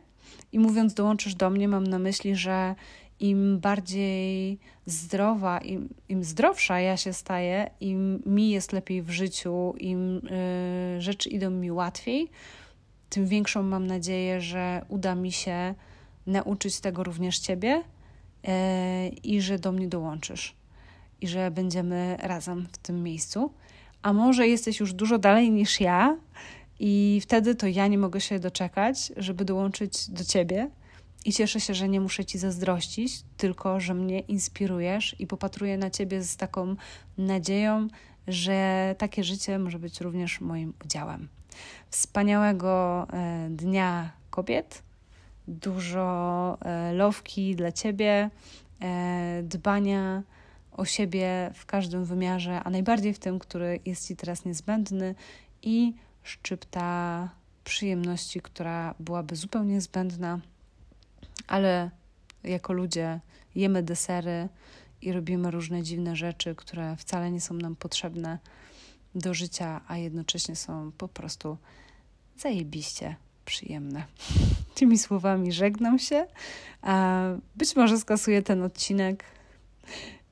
I 0.52 0.60
mówiąc 0.60 0.94
dołączysz 0.94 1.36
do 1.36 1.50
mnie, 1.50 1.68
mam 1.68 1.88
na 1.88 2.00
myśli, 2.00 2.36
że 2.36 2.76
im 3.22 3.60
bardziej 3.60 4.60
zdrowa, 4.86 5.58
im, 5.60 5.90
im 6.10 6.24
zdrowsza 6.24 6.80
ja 6.80 6.98
się 6.98 7.14
staję, 7.14 7.70
im 7.80 8.24
mi 8.26 8.50
jest 8.50 8.72
lepiej 8.72 9.02
w 9.02 9.10
życiu, 9.10 9.74
im 9.78 10.18
y, 10.18 11.02
rzeczy 11.02 11.30
idą 11.30 11.50
mi 11.50 11.72
łatwiej, 11.72 12.30
tym 13.10 13.28
większą 13.28 13.64
mam 13.64 13.88
nadzieję, 13.88 14.42
że 14.42 14.86
uda 14.90 15.16
mi 15.16 15.32
się 15.32 15.76
nauczyć 16.28 16.80
tego 16.80 17.04
również 17.04 17.40
Ciebie 17.40 17.76
y, 17.78 19.10
i 19.10 19.42
że 19.42 19.60
do 19.60 19.72
mnie 19.72 19.88
dołączysz 19.88 20.56
i 21.22 21.28
że 21.28 21.52
będziemy 21.52 22.18
razem 22.20 22.68
w 22.72 22.78
tym 22.78 23.04
miejscu. 23.04 23.54
A 24.02 24.14
może 24.14 24.48
jesteś 24.48 24.80
już 24.80 24.94
dużo 24.94 25.18
dalej 25.18 25.52
niż 25.52 25.82
ja, 25.82 26.18
i 26.80 27.20
wtedy 27.24 27.56
to 27.56 27.68
ja 27.68 27.88
nie 27.88 27.98
mogę 27.98 28.22
się 28.22 28.40
doczekać, 28.40 29.12
żeby 29.18 29.46
dołączyć 29.46 30.10
do 30.10 30.24
Ciebie 30.24 30.70
i 31.26 31.34
cieszę 31.34 31.60
się, 31.60 31.74
że 31.74 31.90
nie 31.90 32.02
muszę 32.02 32.26
ci 32.26 32.38
zazdrościć, 32.38 33.24
tylko 33.38 33.80
że 33.80 33.94
mnie 33.94 34.20
inspirujesz 34.20 35.16
i 35.20 35.28
popatruję 35.28 35.78
na 35.78 35.90
ciebie 35.90 36.24
z 36.24 36.38
taką 36.38 36.76
nadzieją, 37.18 37.88
że 38.28 38.96
takie 38.98 39.24
życie 39.24 39.60
może 39.60 39.80
być 39.80 40.02
również 40.02 40.42
moim 40.42 40.74
udziałem. 40.86 41.28
Wspaniałego 41.90 43.08
e, 43.14 43.48
Dnia 43.50 44.12
Kobiet 44.30 44.84
dużo 45.48 46.58
e, 46.62 46.94
lowki 46.94 47.56
dla 47.56 47.72
ciebie, 47.72 48.30
e, 48.82 49.44
dbania 49.44 50.24
o 50.72 50.86
siebie 50.86 51.52
w 51.54 51.66
każdym 51.66 52.06
wymiarze, 52.06 52.64
a 52.64 52.70
najbardziej 52.70 53.14
w 53.14 53.20
tym, 53.20 53.40
który 53.40 53.80
jest 53.86 54.08
ci 54.08 54.16
teraz 54.16 54.46
niezbędny 54.46 55.16
i 55.62 55.94
szczypta 56.24 57.30
przyjemności, 57.64 58.42
która 58.42 58.96
byłaby 59.00 59.36
zupełnie 59.36 59.82
zbędna, 59.82 60.40
ale 61.48 61.91
jako 62.44 62.74
ludzie 62.74 63.20
jemy 63.56 63.84
desery 63.84 64.50
i 65.02 65.12
robimy 65.12 65.52
różne 65.52 65.84
dziwne 65.84 66.15
rzeczy, 66.15 66.56
które 66.56 66.96
wcale 66.96 67.32
nie 67.32 67.41
są 67.41 67.54
nam 67.54 67.76
potrzebne 67.76 68.39
do 69.15 69.34
życia, 69.34 69.82
a 69.88 69.98
jednocześnie 69.98 70.56
są 70.56 70.91
po 70.98 71.08
prostu 71.08 71.58
zajebiście 72.38 73.15
przyjemne. 73.46 74.04
Tymi 74.76 74.98
słowami 74.98 75.52
żegnam 75.52 76.00
się. 76.00 76.28
Być 77.56 77.76
może 77.76 77.98
skasuję 77.98 78.41
ten 78.41 78.63
odcinek 78.63 79.24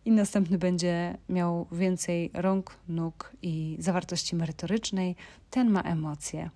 i 0.06 0.12
następny 0.12 0.58
będzie 0.58 1.18
miał 1.30 1.68
więcej 1.72 2.32
rąk, 2.34 2.76
nóg 2.88 3.32
i 3.42 3.78
zawartości 3.80 4.36
merytorycznej. 4.36 5.16
Ten 5.50 5.70
ma 5.70 5.82
emocje. 5.82 6.50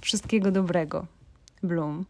Wszystkiego 0.00 0.50
dobrego. 0.50 1.06
Bloom. 1.62 2.06